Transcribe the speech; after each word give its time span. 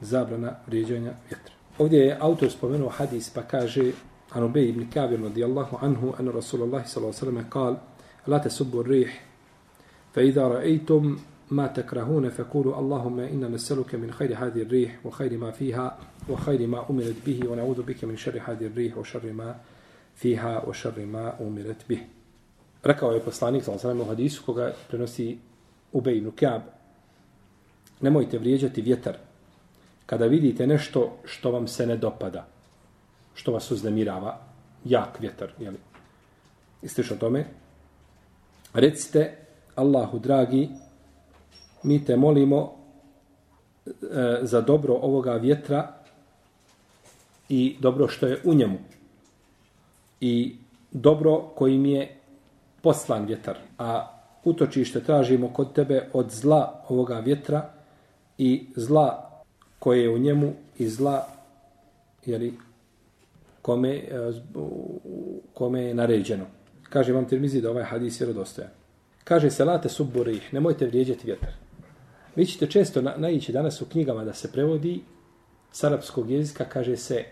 zabrana 0.00 0.52
vrijeđanja 0.66 1.12
vjetra. 1.28 1.54
Ovdje 1.78 1.98
je 1.98 2.16
autor 2.20 2.50
spomenuo 2.50 2.88
hadis 2.88 3.30
pa 3.30 3.42
kaže 3.42 3.92
Anubej 4.30 4.68
ibn 4.68 4.90
Kabir 4.90 5.22
radijallahu 5.22 5.76
anhu 5.80 6.12
an 6.18 6.32
Rasulullah 6.32 6.88
s.a.v. 6.88 7.44
kal 7.50 7.76
la 8.26 8.50
subbu 8.50 8.82
rih 8.82 9.20
fa 10.14 10.22
idha 10.22 10.48
ra'aytum 10.48 11.18
ما 11.50 11.66
تكرهون 11.66 12.28
فقولوا 12.28 12.78
اللهم 12.78 13.20
إنا 13.20 13.48
نسألك 13.48 13.94
من 13.94 14.12
خير 14.12 14.36
هذه 14.36 14.62
الريح 14.62 15.06
وخير 15.06 15.38
ما 15.38 15.50
فيها 15.50 15.98
وخير 16.28 16.66
ما 16.66 16.90
أمرت 16.90 17.16
به 17.26 17.40
ونعوذ 17.48 17.82
بك 17.82 18.04
ar-rih 18.04 18.92
wa 18.96 19.02
الريح 19.02 19.32
ma 19.32 19.54
fiha 20.14 20.60
wa 20.60 20.68
وشر 20.68 21.06
ma 21.06 21.32
umirat 21.40 21.88
bihi 21.88 22.06
Rekao 22.84 23.12
je 23.12 23.20
poslanik 23.20 23.64
sa 23.64 23.72
osram 23.72 24.00
u 24.00 24.04
hadisu 24.04 24.42
koga 24.46 24.72
prenosi 24.88 25.38
Ubej 25.92 26.18
ibn 26.18 26.30
Kjab. 26.30 26.62
Nemojte 28.00 28.38
vrijeđati 28.38 28.82
vjetar 28.82 29.16
kada 30.08 30.26
vidite 30.26 30.66
nešto 30.66 31.16
što 31.24 31.50
vam 31.50 31.66
se 31.68 31.86
ne 31.86 31.96
dopada, 31.96 32.46
što 33.34 33.52
vas 33.52 33.70
uznemirava, 33.70 34.38
jak 34.84 35.20
vjetar, 35.20 35.50
je 35.58 35.70
li? 35.70 35.78
Isto 36.82 37.02
što 37.02 37.16
tome, 37.16 37.44
recite, 38.74 39.36
Allahu 39.74 40.18
dragi, 40.18 40.68
mi 41.82 42.04
te 42.04 42.16
molimo 42.16 42.72
e, 43.86 43.92
za 44.42 44.60
dobro 44.60 44.94
ovoga 44.94 45.32
vjetra 45.32 45.92
i 47.48 47.76
dobro 47.80 48.08
što 48.08 48.26
je 48.26 48.40
u 48.44 48.54
njemu 48.54 48.78
i 50.20 50.56
dobro 50.90 51.40
kojim 51.54 51.86
je 51.86 52.16
poslan 52.82 53.24
vjetar, 53.24 53.58
a 53.78 54.18
utočište 54.44 55.04
tražimo 55.04 55.48
kod 55.48 55.72
tebe 55.72 56.08
od 56.12 56.30
zla 56.30 56.84
ovoga 56.88 57.18
vjetra 57.18 57.70
i 58.38 58.66
zla 58.76 59.27
koje 59.78 60.02
je 60.02 60.10
u 60.10 60.18
njemu 60.18 60.52
i 60.78 60.88
zla 60.88 61.28
jeli, 62.26 62.54
kome, 63.62 63.94
eh, 63.96 64.32
kome 65.54 65.82
je 65.82 65.94
naređeno. 65.94 66.44
Kaže 66.82 67.12
vam 67.12 67.28
Tirmizi 67.28 67.60
da 67.60 67.70
ovaj 67.70 67.84
hadis 67.84 68.20
je 68.20 68.26
rodostojan. 68.26 68.70
Kaže 69.24 69.50
se, 69.50 69.64
late 69.64 69.88
subburih, 69.88 70.54
nemojte 70.54 70.86
vrijeđati 70.86 71.26
vjetar. 71.26 71.52
Vi 72.36 72.46
ćete 72.46 72.66
često 72.66 73.02
na, 73.02 73.14
naići 73.16 73.52
danas 73.52 73.82
u 73.82 73.86
knjigama 73.86 74.24
da 74.24 74.32
se 74.32 74.52
prevodi 74.52 75.00
s 75.72 75.84
arapskog 75.84 76.30
jezika, 76.30 76.64
kaže 76.64 76.96
se 76.96 77.24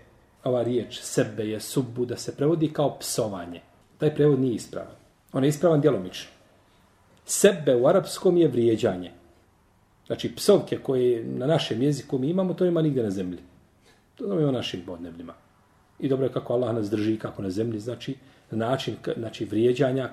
ova 0.44 0.62
riječ 0.62 1.00
sebe 1.00 1.44
je 1.44 1.60
subbu, 1.60 2.04
da 2.04 2.16
se 2.16 2.36
prevodi 2.36 2.72
kao 2.72 2.98
psovanje. 2.98 3.60
Taj 3.98 4.14
prevod 4.14 4.40
nije 4.40 4.54
ispravan. 4.54 4.94
On 5.32 5.44
je 5.44 5.48
ispravan 5.48 5.80
djelomično. 5.80 6.30
Sebe 7.24 7.76
u 7.76 7.86
arapskom 7.86 8.36
je 8.36 8.48
vrijeđanje. 8.48 9.12
Znači, 10.06 10.34
psovke 10.36 10.78
koje 10.78 11.24
na 11.24 11.46
našem 11.46 11.82
jeziku 11.82 12.18
mi 12.18 12.28
imamo, 12.28 12.54
to 12.54 12.64
ima 12.64 12.82
nigde 12.82 13.02
na 13.02 13.10
zemlji. 13.10 13.38
To 14.14 14.24
ima 14.24 14.48
u 14.48 14.52
našim 14.52 14.82
podnebljima. 14.86 15.34
I 16.00 16.08
dobro 16.08 16.26
je 16.26 16.32
kako 16.32 16.52
Allah 16.52 16.74
nas 16.74 16.90
drži, 16.90 17.18
kako 17.18 17.42
na 17.42 17.50
zemlji, 17.50 17.80
znači, 17.80 18.14
način 18.50 18.96
znači, 19.16 19.44
vrijeđanja. 19.44 20.10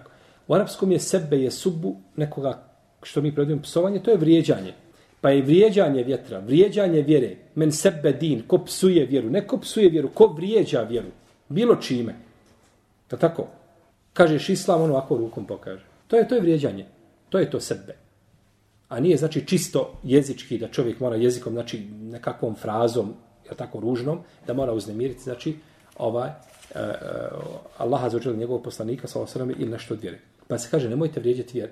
U 0.48 0.54
arapskom 0.54 0.92
je 0.92 1.00
sebe, 1.00 1.38
je 1.38 1.52
subu 1.52 1.96
nekoga 2.16 2.64
što 3.04 3.22
mi 3.22 3.36
predujemo 3.36 3.62
psovanje, 3.62 4.04
to 4.04 4.12
je 4.12 4.18
vrijeđanje. 4.18 4.74
Pa 5.22 5.30
je 5.30 5.42
vrijeđanje 5.42 6.04
vjetra, 6.04 6.40
vrijeđanje 6.40 7.02
vjere, 7.02 7.36
men 7.56 7.72
sebe 7.72 8.12
din, 8.14 8.44
ko 8.48 8.58
psuje 8.58 9.06
vjeru, 9.06 9.30
ne 9.30 9.48
ko 9.48 9.58
psuje 9.58 9.90
vjeru, 9.90 10.10
ko 10.14 10.28
vrijeđa 10.28 10.82
vjeru, 10.82 11.08
bilo 11.50 11.76
čime. 11.76 12.16
To 13.08 13.18
tako? 13.18 13.48
Kažeš 14.14 14.50
islam, 14.50 14.82
ono 14.82 14.94
ovako 14.94 15.18
rukom 15.18 15.46
pokaže. 15.46 15.86
To 16.08 16.18
je 16.18 16.28
to 16.28 16.36
je 16.36 16.42
vrijeđanje. 16.42 16.86
To 17.30 17.40
je 17.40 17.50
to 17.50 17.60
sebe. 17.60 18.03
A 18.94 19.00
nije 19.00 19.18
znači 19.18 19.48
čisto 19.48 19.94
jezički 20.04 20.58
da 20.58 20.68
čovjek 20.68 21.00
mora 21.00 21.16
jezikom, 21.16 21.54
znači 21.54 21.80
nekakvom 22.02 22.56
frazom, 22.56 23.14
je 23.50 23.56
tako 23.58 23.80
ružnom, 23.80 24.20
da 24.48 24.54
mora 24.54 24.74
uznemiriti, 24.74 25.24
znači 25.24 25.56
ovaj 25.98 26.30
uh, 26.30 26.82
Allaha 27.78 28.10
za 28.10 28.18
učinu 28.18 28.36
njegovog 28.36 28.64
poslanika 28.64 29.08
sa 29.08 29.22
osrame 29.22 29.54
ili 29.58 29.72
nešto 29.72 29.94
od 29.94 30.02
vjere. 30.02 30.20
Pa 30.48 30.58
se 30.58 30.68
kaže, 30.72 30.90
nemojte 30.90 31.20
vrijeđati 31.20 31.58
vjer. 31.58 31.70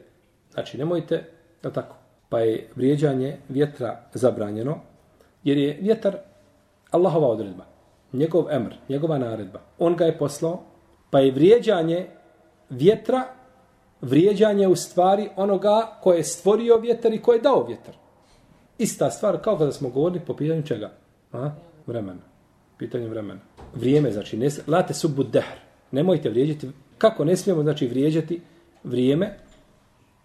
Znači, 0.53 0.77
nemojte, 0.77 1.23
da 1.63 1.71
tako, 1.71 1.95
pa 2.29 2.39
je 2.39 2.69
vrijeđanje 2.75 3.38
vjetra 3.49 4.01
zabranjeno, 4.13 4.79
jer 5.43 5.57
je 5.57 5.77
vjetar 5.81 6.17
Allahova 6.91 7.27
odredba, 7.27 7.65
njegov 8.13 8.51
emr, 8.51 8.73
njegova 8.89 9.17
naredba. 9.17 9.61
On 9.79 9.95
ga 9.95 10.05
je 10.05 10.17
poslao, 10.17 10.63
pa 11.09 11.19
je 11.19 11.31
vrijeđanje 11.31 12.07
vjetra 12.69 13.41
vrijeđanje 14.01 14.67
u 14.67 14.75
stvari 14.75 15.29
onoga 15.35 15.97
koje 16.01 16.17
je 16.17 16.23
stvorio 16.23 16.78
vjetar 16.78 17.13
i 17.13 17.22
koje 17.22 17.38
je 17.38 17.41
dao 17.41 17.66
vjetar. 17.67 17.94
Ista 18.78 19.12
stvar 19.12 19.41
kao 19.41 19.57
kada 19.57 19.72
smo 19.72 19.89
govorili 19.89 20.22
po 20.28 20.35
pitanju 20.35 20.63
čega? 20.63 20.91
A? 21.34 21.50
Vremena. 21.88 22.22
Pitanje 22.78 23.07
vremena. 23.07 23.39
Vrijeme, 23.75 24.12
znači, 24.12 24.38
ne, 24.38 24.50
late 24.67 24.94
subu 24.94 25.23
dehr. 25.23 25.57
Nemojte 25.91 26.29
vrijeđati. 26.29 26.69
Kako 26.97 27.25
ne 27.25 27.35
smijemo, 27.35 27.62
znači, 27.62 27.88
vrijeđati 27.88 28.41
vrijeme 28.84 29.38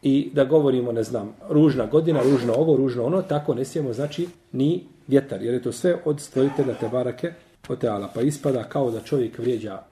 i 0.03 0.31
da 0.34 0.44
govorimo, 0.44 0.93
ne 0.93 1.03
znam, 1.03 1.37
ružna 1.48 1.87
godina, 1.87 2.22
ružno 2.22 2.54
ovo, 2.54 2.76
ružno 2.76 3.04
ono, 3.04 3.22
tako 3.22 3.54
ne 3.54 3.64
smijemo, 3.64 3.93
znači, 3.93 4.28
ni 4.53 4.84
vjetar. 5.06 5.43
Jer 5.43 5.54
je 5.54 5.62
to 5.62 5.72
sve 5.72 5.97
od 6.04 6.20
stvoritelja 6.20 6.75
te 6.75 6.88
barake, 6.88 7.32
od 7.69 7.78
teala. 7.78 8.10
Pa 8.14 8.20
ispada 8.20 8.64
kao 8.64 8.91
da 8.91 9.00
čovjek 9.00 9.38
vrijeđa 9.38 9.82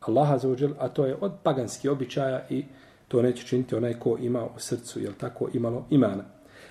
Allaha 0.00 0.38
za 0.38 0.48
uđel, 0.48 0.70
a 0.78 0.88
to 0.88 1.06
je 1.06 1.16
od 1.20 1.32
paganskih 1.42 1.90
običaja 1.90 2.46
i 2.50 2.64
to 3.08 3.22
neće 3.22 3.46
činiti 3.46 3.74
onaj 3.74 3.98
ko 3.98 4.18
ima 4.20 4.44
u 4.44 4.58
srcu, 4.58 5.00
jel 5.00 5.12
tako, 5.18 5.48
imalo 5.52 5.86
imana. 5.90 6.24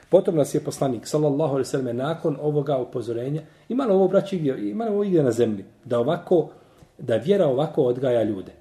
Potom 0.09 0.35
nas 0.35 0.55
je 0.55 0.63
poslanik, 0.63 1.07
sallallahu 1.07 1.53
alaihi 1.53 1.69
sallam, 1.69 1.95
nakon 1.97 2.37
ovoga 2.41 2.77
upozorenja, 2.77 3.41
imalo 3.69 3.95
ovo 3.95 4.07
braći 4.07 4.37
imalo 4.37 4.91
ovo 4.91 5.03
igdje 5.03 5.23
na 5.23 5.31
zemlji, 5.31 5.65
da 5.85 5.99
ovako, 5.99 6.49
da 6.97 7.15
vjera 7.15 7.47
ovako 7.47 7.83
odgaja 7.83 8.23
ljude. 8.23 8.51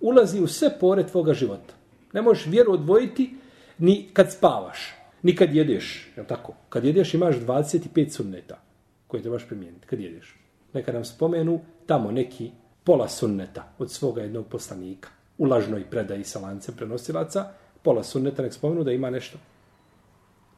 Ulazi 0.00 0.40
u 0.40 0.46
sve 0.46 0.78
pore 0.80 1.06
tvoga 1.06 1.34
života. 1.34 1.74
Ne 2.12 2.22
možeš 2.22 2.46
vjeru 2.46 2.72
odvojiti 2.72 3.34
ni 3.78 4.08
kad 4.12 4.32
spavaš, 4.32 4.94
ni 5.22 5.36
kad 5.36 5.54
jedeš, 5.54 6.12
jel 6.16 6.26
tako? 6.26 6.54
Kad 6.68 6.84
jedeš 6.84 7.14
imaš 7.14 7.36
25 7.36 8.10
sunneta 8.10 8.60
koje 9.06 9.22
trebaš 9.22 9.46
primijeniti, 9.46 9.86
kad 9.86 10.00
jedeš. 10.00 10.40
Neka 10.72 10.92
nam 10.92 11.04
spomenu 11.04 11.60
tamo 11.86 12.10
neki 12.10 12.50
pola 12.84 13.08
sunneta 13.08 13.72
od 13.78 13.90
svoga 13.90 14.22
jednog 14.22 14.46
poslanika 14.46 15.17
u 15.38 15.44
lažnoj 15.44 15.84
predaji 15.90 16.24
sa 16.24 16.40
lancem 16.40 16.74
prenosilaca, 16.74 17.44
pola 17.82 18.02
sunneta 18.02 18.42
nek 18.42 18.52
spomenu 18.52 18.84
da 18.84 18.92
ima 18.92 19.10
nešto. 19.10 19.38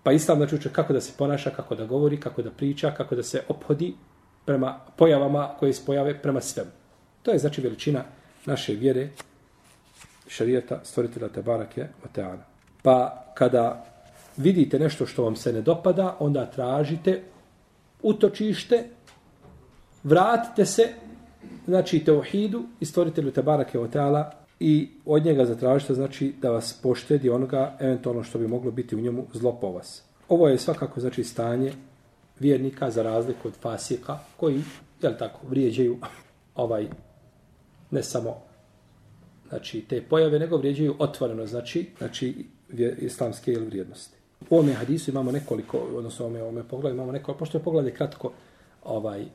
Pa 0.03 0.13
islam 0.13 0.39
znači 0.39 0.55
uče 0.55 0.73
kako 0.73 0.93
da 0.93 1.01
se 1.01 1.13
ponaša, 1.19 1.51
kako 1.51 1.75
da 1.75 1.87
govori, 1.87 2.21
kako 2.21 2.43
da 2.43 2.51
priča, 2.51 2.91
kako 2.91 3.17
da 3.17 3.23
se 3.23 3.43
ophodi 3.49 3.95
prema 4.45 4.79
pojavama 4.97 5.51
koje 5.59 5.73
se 5.73 5.83
pojave 5.87 6.23
prema 6.23 6.41
svemu. 6.41 6.71
To 7.23 7.31
je 7.31 7.39
znači 7.39 7.61
veličina 7.61 8.05
naše 8.47 8.75
vjere, 8.75 9.09
šarijeta, 10.29 10.81
stvoritelja 10.85 11.29
Tebarake, 11.29 11.87
Oteana. 12.05 12.45
Pa 12.83 13.25
kada 13.35 13.85
vidite 14.37 14.79
nešto 14.79 15.07
što 15.07 15.25
vam 15.25 15.37
se 15.37 15.53
ne 15.53 15.63
dopada, 15.63 16.17
onda 16.19 16.47
tražite 16.47 17.23
utočište, 18.03 18.85
vratite 20.03 20.67
se, 20.67 20.89
znači 21.67 22.05
teuhidu 22.05 22.65
i 22.81 22.85
stvoritelju 22.85 23.31
Tebarake, 23.31 23.79
Oteala, 23.79 24.40
i 24.61 24.89
od 25.05 25.25
njega 25.25 25.45
zatražite 25.45 25.95
znači 25.95 26.35
da 26.43 26.51
vas 26.51 26.79
poštedi 26.83 27.31
onoga 27.31 27.77
eventualno 27.81 28.23
što 28.23 28.39
bi 28.39 28.49
moglo 28.49 28.71
biti 28.71 28.97
u 28.97 29.01
njemu 29.01 29.27
zlo 29.33 29.59
po 29.61 29.73
vas. 29.73 30.03
Ovo 30.29 30.49
je 30.49 30.59
svakako 30.59 31.01
znači 31.01 31.25
stanje 31.25 31.73
vjernika 32.41 32.91
za 32.91 33.03
razliku 33.03 33.49
od 33.49 33.55
fasika 33.55 34.19
koji, 34.37 34.63
jel 35.03 35.13
tako, 35.19 35.41
vrijeđaju 35.49 35.99
ovaj, 36.55 36.89
ne 37.91 38.03
samo 38.03 38.37
znači, 39.49 39.81
te 39.81 40.03
pojave, 40.03 40.39
nego 40.39 40.57
vrijeđaju 40.57 40.97
otvoreno, 40.99 41.47
znači, 41.47 41.91
znači 41.99 42.47
islamske 42.99 43.53
ili 43.53 43.67
vrijednosti. 43.67 44.17
U 44.51 44.55
ovome 44.55 44.73
hadisu 44.73 45.11
imamo 45.11 45.33
nekoliko, 45.33 45.79
odnosno 45.79 46.25
u 46.25 46.29
ovome, 46.29 46.43
ovome 46.43 46.69
pogledu 46.69 46.95
imamo 46.95 47.13
nekoliko, 47.13 47.39
pošto 47.39 47.59
je 47.59 47.65
pogled 47.65 47.95
kratko, 47.95 48.33
ovaj, 48.85 49.23
e, 49.23 49.27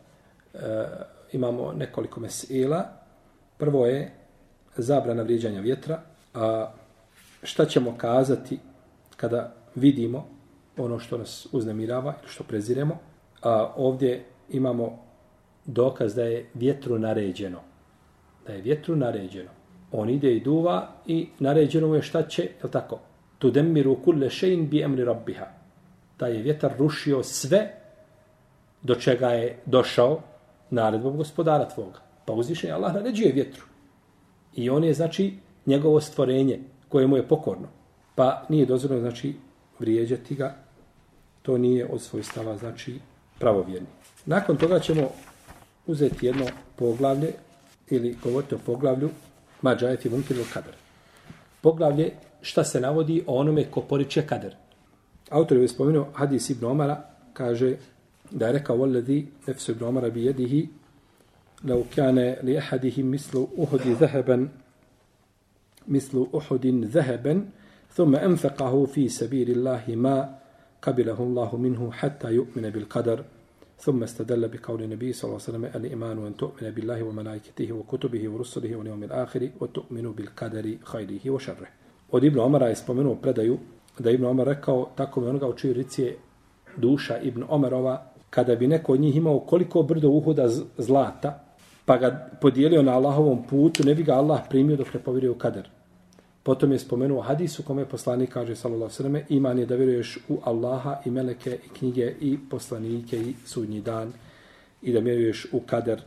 imamo 1.32 1.74
nekoliko 1.74 2.20
mesela. 2.20 2.84
Prvo 3.58 3.86
je 3.86 4.25
zabrana 4.84 5.24
vrijeđanja 5.24 5.62
vjetra, 5.62 6.02
a 6.34 6.72
šta 7.44 7.66
ćemo 7.66 7.96
kazati 7.98 8.60
kada 9.18 9.54
vidimo 9.76 10.28
ono 10.78 11.00
što 11.00 11.18
nas 11.18 11.48
uznemirava 11.52 12.14
ili 12.22 12.32
što 12.32 12.44
preziremo. 12.44 12.98
A 13.42 13.74
ovdje 13.76 14.26
imamo 14.50 15.00
dokaz 15.66 16.16
da 16.16 16.24
je 16.24 16.50
vjetru 16.54 17.00
naređeno. 17.00 17.60
Da 18.48 18.54
je 18.54 18.62
vjetru 18.62 18.96
naređeno. 18.96 19.50
On 19.92 20.10
ide 20.10 20.36
i 20.36 20.40
duva 20.40 20.88
i 21.06 21.28
naređeno 21.40 21.88
mu 21.88 21.96
je 21.96 22.02
šta 22.02 22.24
će, 22.24 22.44
je 22.44 22.72
tako? 22.72 23.00
Tu 23.40 23.52
demiru 23.52 23.98
kulle 24.04 24.30
šein 24.30 24.70
bi 24.70 24.82
emri 24.82 25.04
rabbiha. 25.04 25.46
Da 26.20 26.28
je 26.28 26.42
vjetar 26.42 26.74
rušio 26.78 27.24
sve 27.24 27.74
do 28.82 28.96
čega 28.96 29.30
je 29.30 29.60
došao 29.66 30.22
naredbom 30.70 31.18
gospodara 31.18 31.70
tvoga. 31.70 32.00
Pa 32.26 32.34
uzvišen 32.34 32.74
Allah 32.74 32.94
naređuje 32.94 33.32
vjetru. 33.32 33.75
I 34.56 34.70
on 34.70 34.84
je, 34.84 34.94
znači, 34.94 35.34
njegovo 35.66 36.02
stvorenje 36.02 36.60
koje 36.90 37.08
mu 37.08 37.18
je 37.18 37.28
pokorno. 37.28 37.68
Pa 38.16 38.46
nije 38.50 38.66
dozvoljeno, 38.66 39.02
znači, 39.02 39.36
vrijeđati 39.80 40.36
ga. 40.36 40.56
To 41.42 41.58
nije 41.58 41.88
od 41.92 42.02
svojstava, 42.02 42.58
znači, 42.58 43.00
pravovjerni. 43.40 43.88
Nakon 44.26 44.58
toga 44.58 44.80
ćemo 44.80 45.10
uzeti 45.88 46.26
jedno 46.26 46.46
poglavlje 46.76 47.34
ili 47.90 48.18
govoriti 48.24 48.56
o 48.56 48.60
poglavlju 48.66 49.10
Mađajeti 49.62 50.08
i 50.08 50.12
Munkir 50.12 50.38
Kader. 50.54 50.74
Poglavlje 51.62 52.12
šta 52.42 52.64
se 52.64 52.82
navodi 52.82 53.24
o 53.28 53.38
onome 53.40 53.64
ko 53.72 53.82
poriče 53.82 54.28
kader. 54.28 54.56
Autor 55.30 55.58
je 55.58 55.68
spomenuo 55.68 56.08
Hadis 56.14 56.50
ibn 56.50 56.66
Omara, 56.66 57.04
kaže 57.34 57.76
da 58.32 58.48
je 58.48 58.54
rekao 58.54 58.76
voledi 58.76 59.28
nefsu 59.48 59.72
ibn 59.72 59.84
Omara 59.84 60.10
bi 60.10 60.26
jedihi 60.26 60.68
lau 61.65 61.85
kane 61.95 62.39
li 62.43 62.57
ehadihim 62.57 63.07
mislu 63.07 63.49
uhudi 63.57 63.95
zaheben 63.95 64.49
mislu 65.89 66.29
uhudin 66.33 66.89
zaheben 66.89 67.51
thumma 67.97 68.19
enfaqahu 68.23 68.87
fi 68.87 69.09
sabiri 69.11 69.55
Allahi 69.55 69.97
ma 69.97 70.29
kabilahu 70.81 71.23
Allahu 71.23 71.59
minhu 71.59 71.91
hatta 71.91 72.31
yu'mine 72.31 72.71
bil 72.71 72.87
qadar 72.89 73.25
ثم 73.81 74.03
استدل 74.03 74.49
بقول 74.49 74.83
النبي 74.83 75.13
صلى 75.13 75.25
الله 75.25 75.41
عليه 75.41 75.49
وسلم 75.51 75.65
الإيمان 75.65 76.27
أن 76.27 76.37
تؤمن 76.37 76.71
بالله 76.71 77.03
وملائكته 77.03 77.73
وكتبه 77.73 78.29
ورسله 78.29 78.77
واليوم 78.77 79.03
الآخر 79.05 79.51
وتؤمن 79.61 80.13
بالقدر 80.13 80.77
خيره 80.85 81.25
وشره 81.31 81.67
Od 82.13 82.25
Ibn 82.25 82.39
Omara 82.39 82.69
je 82.69 82.77
spomenuo 82.77 83.15
predaju 83.15 83.59
da 83.99 84.11
Ibn 84.11 84.25
Omar 84.25 84.47
rekao 84.47 84.91
tako 84.97 85.21
mi 85.21 85.27
onoga 85.27 85.49
u 85.49 85.57
čiju 85.57 85.73
rici 85.73 86.03
je 86.03 86.17
duša 86.77 87.19
Ibn 87.19 87.45
Omarova 87.49 88.07
kada 88.31 88.57
bi 88.57 88.67
neko 88.67 88.93
od 88.93 89.01
njih 89.01 89.17
imao 89.17 89.41
koliko 89.41 89.83
brdo 89.83 90.09
uhoda 90.09 90.49
zlata 90.79 91.45
pa 91.86 91.98
ga 91.98 92.30
podijelio 92.42 92.82
na 92.82 92.94
Allahovom 92.94 93.48
putu 93.48 93.84
ne 93.84 93.96
bi 93.96 94.04
ga 94.04 94.14
Allah 94.14 94.42
primio 94.50 94.78
dok 94.78 94.94
ne 94.94 95.00
povjerio 95.00 95.32
u 95.32 95.36
kader. 95.36 95.70
Potom 96.44 96.72
je 96.72 96.80
spomenuo 96.80 97.22
hadisu 97.22 97.64
kome 97.64 97.86
poslanik 97.86 98.34
kaže 98.34 98.56
sallallahu 98.56 98.92
sallam 98.92 99.22
iman 99.30 99.60
je 99.60 99.66
da 99.66 99.76
vjeruješ 99.76 100.18
u 100.30 100.38
Allaha 100.44 101.00
i 101.06 101.12
meleke 101.12 101.58
i 101.66 101.70
knjige 101.78 102.14
i 102.22 102.38
poslanike 102.50 103.18
i 103.18 103.34
sudnji 103.46 103.82
dan 103.82 104.14
i 104.82 104.94
da 104.94 105.00
vjeruješ 105.00 105.48
u 105.52 105.60
kader 105.60 106.02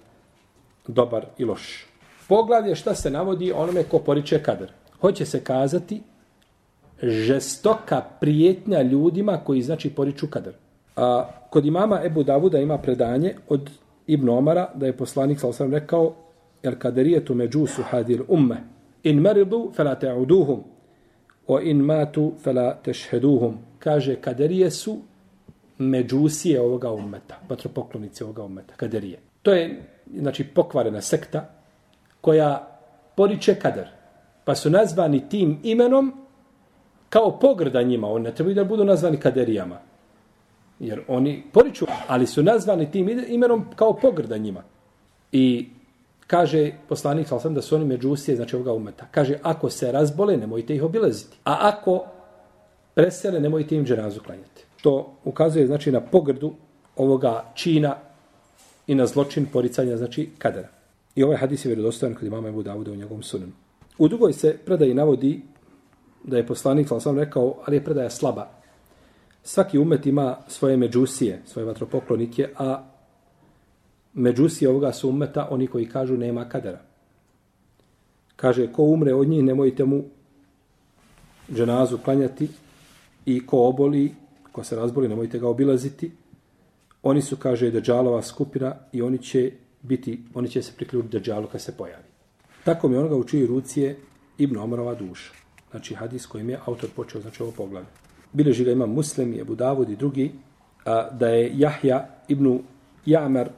dobar 0.87 1.27
i 1.39 1.45
loš. 1.45 1.87
Poglavlje 2.29 2.75
šta 2.75 2.95
se 2.95 3.11
navodi 3.11 3.53
onome 3.53 3.83
ko 3.83 3.99
poriče 3.99 4.43
kader. 4.43 4.73
Hoće 5.01 5.27
se 5.27 5.45
kazati 5.45 6.03
žestoka 7.03 8.05
prijetnja 8.21 8.83
ljudima 8.83 9.41
koji 9.45 9.63
znači 9.63 9.91
poriču 9.91 10.27
kader. 10.27 10.55
A 10.97 11.31
kod 11.51 11.67
imama 11.67 12.01
Ebu 12.05 12.23
Davuda 12.23 12.59
ima 12.59 12.79
predanje 12.79 13.35
od 13.49 13.71
Ibn 14.09 14.29
Omara 14.29 14.71
da 14.75 14.87
je 14.87 14.97
poslanik 14.97 15.41
sa 15.41 15.49
osam 15.49 15.73
rekao 15.73 16.15
el 16.63 16.79
kaderijetu 16.79 17.35
međusu 17.35 17.83
hadil 17.83 18.23
umme. 18.29 18.57
In 19.03 19.21
meridu 19.21 19.73
fala 19.77 19.95
ta'uduhum. 19.95 20.63
Wa 21.49 21.63
in 21.63 21.81
matu 21.81 22.33
fala 22.43 22.75
tešheduhum 22.83 23.59
kaže 23.79 24.17
kaderije 24.17 24.71
su 24.71 24.99
međusije 25.79 26.61
ovoga 26.61 26.93
ummeta 26.93 27.41
patropoklonici 27.49 28.25
ovoga 28.25 28.45
ummeta 28.45 28.75
kaderije. 28.77 29.19
To 29.43 29.53
je 29.53 29.83
znači 30.17 30.45
pokvarena 30.45 31.01
sekta 31.01 31.51
koja 32.21 32.79
poriče 33.17 33.55
kader 33.55 33.89
pa 34.45 34.55
su 34.55 34.71
nazvani 34.71 35.29
tim 35.29 35.59
imenom 35.63 36.13
kao 37.09 37.39
pogrda 37.39 37.83
njima. 37.83 38.09
Oni 38.09 38.25
ne 38.25 38.35
trebaju 38.35 38.55
da 38.55 38.65
budu 38.65 38.85
nazvani 38.85 39.17
kaderijama 39.17 39.79
jer 40.81 41.01
oni 41.09 41.43
poriču 41.53 41.87
ali 42.07 42.27
su 42.27 42.43
nazvani 42.43 42.91
tim 42.91 43.09
imenom 43.29 43.67
kao 43.77 43.97
pogrda 43.97 44.37
njima 44.37 44.63
i 45.33 45.69
kaže 46.29 46.73
poslanik 46.89 47.29
sa 47.29 47.49
da 47.49 47.63
su 47.63 47.77
oni 47.77 47.85
međusije, 47.85 48.37
znači 48.37 48.57
ovoga 48.57 48.73
umeta. 48.73 49.07
Kaže, 49.11 49.39
ako 49.43 49.71
se 49.71 49.93
razbole, 49.93 50.37
nemojte 50.37 50.75
ih 50.75 50.83
obilaziti. 50.83 51.37
A 51.45 51.59
ako 51.61 52.05
presele, 52.95 53.41
nemojte 53.41 53.77
im 53.77 53.87
dženazu 53.87 54.21
klanjati. 54.21 54.65
To 54.83 55.15
ukazuje, 55.25 55.67
znači, 55.67 55.93
na 55.93 56.01
pogrdu 56.01 56.53
ovoga 56.97 57.45
čina 57.55 57.97
i 58.87 58.95
na 58.95 59.07
zločin 59.07 59.47
poricanja, 59.47 59.97
znači, 59.97 60.31
kadera. 60.39 60.69
I 61.15 61.23
ovaj 61.23 61.37
hadis 61.37 61.65
je 61.65 61.69
vjerodostojan 61.69 62.15
kod 62.15 62.27
imama 62.27 62.49
Ebu 62.49 62.63
Davuda 62.63 62.93
u 62.93 62.97
njegovom 62.97 63.23
sunenu. 63.23 63.53
U 63.99 64.09
drugoj 64.09 64.33
se 64.33 64.59
predaji 64.65 64.95
navodi 64.95 65.41
da 66.25 66.37
je 66.37 66.47
poslanik, 66.47 66.89
sam 67.01 67.19
rekao, 67.19 67.55
ali 67.65 67.77
je 67.77 67.85
predaja 67.85 68.11
slaba. 68.11 68.58
Svaki 69.49 69.79
umet 69.79 70.07
ima 70.07 70.37
svoje 70.49 70.77
međusije, 70.77 71.43
svoje 71.47 71.67
vatropoklonike, 71.67 72.49
a 72.57 72.85
međusije 74.15 74.69
ovoga 74.69 74.93
su 74.93 75.09
umeta 75.09 75.49
oni 75.51 75.67
koji 75.67 75.89
kažu 75.89 76.17
nema 76.17 76.49
kadera. 76.49 76.81
Kaže, 78.37 78.67
ko 78.73 78.83
umre 78.83 79.15
od 79.15 79.29
njih, 79.29 79.45
nemojte 79.45 79.85
mu 79.85 80.05
dženazu 81.55 81.99
klanjati 81.99 82.49
i 83.27 83.47
ko 83.47 83.63
oboli, 83.69 84.15
ko 84.53 84.65
se 84.65 84.77
razboli, 84.77 85.09
nemojte 85.09 85.39
ga 85.39 85.49
obilaziti. 85.49 86.11
Oni 87.03 87.23
su, 87.23 87.37
kaže, 87.37 87.71
deđalova 87.71 88.23
skupina 88.23 88.75
i 88.93 89.03
oni 89.03 89.19
će 89.19 89.53
biti, 89.83 90.21
oni 90.35 90.49
će 90.49 90.63
se 90.63 90.73
priključiti 90.77 91.19
deđalu 91.19 91.47
kad 91.53 91.61
se 91.61 91.77
pojavi. 91.77 92.05
Tako 92.65 92.89
mi 92.89 92.97
onoga 92.97 93.17
u 93.17 93.25
čiji 93.25 93.47
ruci 93.47 93.81
je 93.81 93.97
Ibn 94.39 94.57
Omarova 94.57 94.95
duša. 94.95 95.33
Znači, 95.71 95.95
hadis 95.95 96.27
kojim 96.27 96.51
je 96.51 96.61
autor 96.67 96.91
počeo, 96.97 97.21
znači 97.21 97.43
ovo 97.43 97.53
poglavlje. 97.53 98.08
Bileži 98.33 98.65
ga 98.65 98.73
ima 98.73 98.87
muslim, 98.87 99.33
je 99.33 99.45
Budavud 99.45 99.91
i 99.91 99.97
drugi, 99.97 100.33
a, 100.85 101.11
da 101.11 101.29
je 101.29 101.53
Jahja 101.55 102.09
Ibn 102.29 102.59
Jamar 103.07 103.49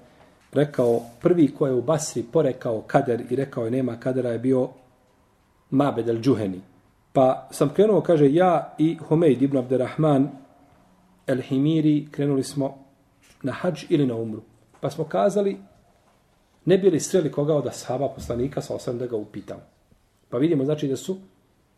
rekao, 0.53 1.01
prvi 1.21 1.49
ko 1.55 1.67
je 1.67 1.73
u 1.73 1.83
Basri 1.83 2.23
porekao 2.33 2.83
kader 2.87 3.23
i 3.31 3.37
rekao 3.37 3.65
je 3.65 3.71
nema 3.71 3.97
kadera 3.97 4.31
je 4.31 4.39
bio 4.39 4.69
Mabed 5.71 6.09
el 6.09 6.21
Džuheni. 6.21 6.61
Pa 7.13 7.49
sam 7.51 7.75
krenuo, 7.75 8.01
kaže, 8.01 8.33
ja 8.33 8.75
i 8.79 8.97
Homeid 9.09 9.43
ibn 9.43 9.57
Abderrahman 9.57 10.29
el 11.27 11.41
Himiri 11.41 12.09
krenuli 12.11 12.43
smo 12.43 12.79
na 13.43 13.53
hađ 13.53 13.85
ili 13.89 14.07
na 14.07 14.17
umru. 14.17 14.43
Pa 14.81 14.91
smo 14.91 15.05
kazali, 15.05 15.57
ne 16.65 16.79
bili 16.79 17.01
sreli 17.01 17.33
koga 17.33 17.55
od 17.55 17.67
ashaba 17.67 18.09
poslanika, 18.09 18.61
sa 18.61 18.75
osam 18.75 18.99
da 18.99 19.07
ga 19.07 19.17
upitam. 19.17 19.59
Pa 20.29 20.39
vidimo, 20.39 20.65
znači, 20.65 20.89
da 20.89 20.97
su 20.97 21.17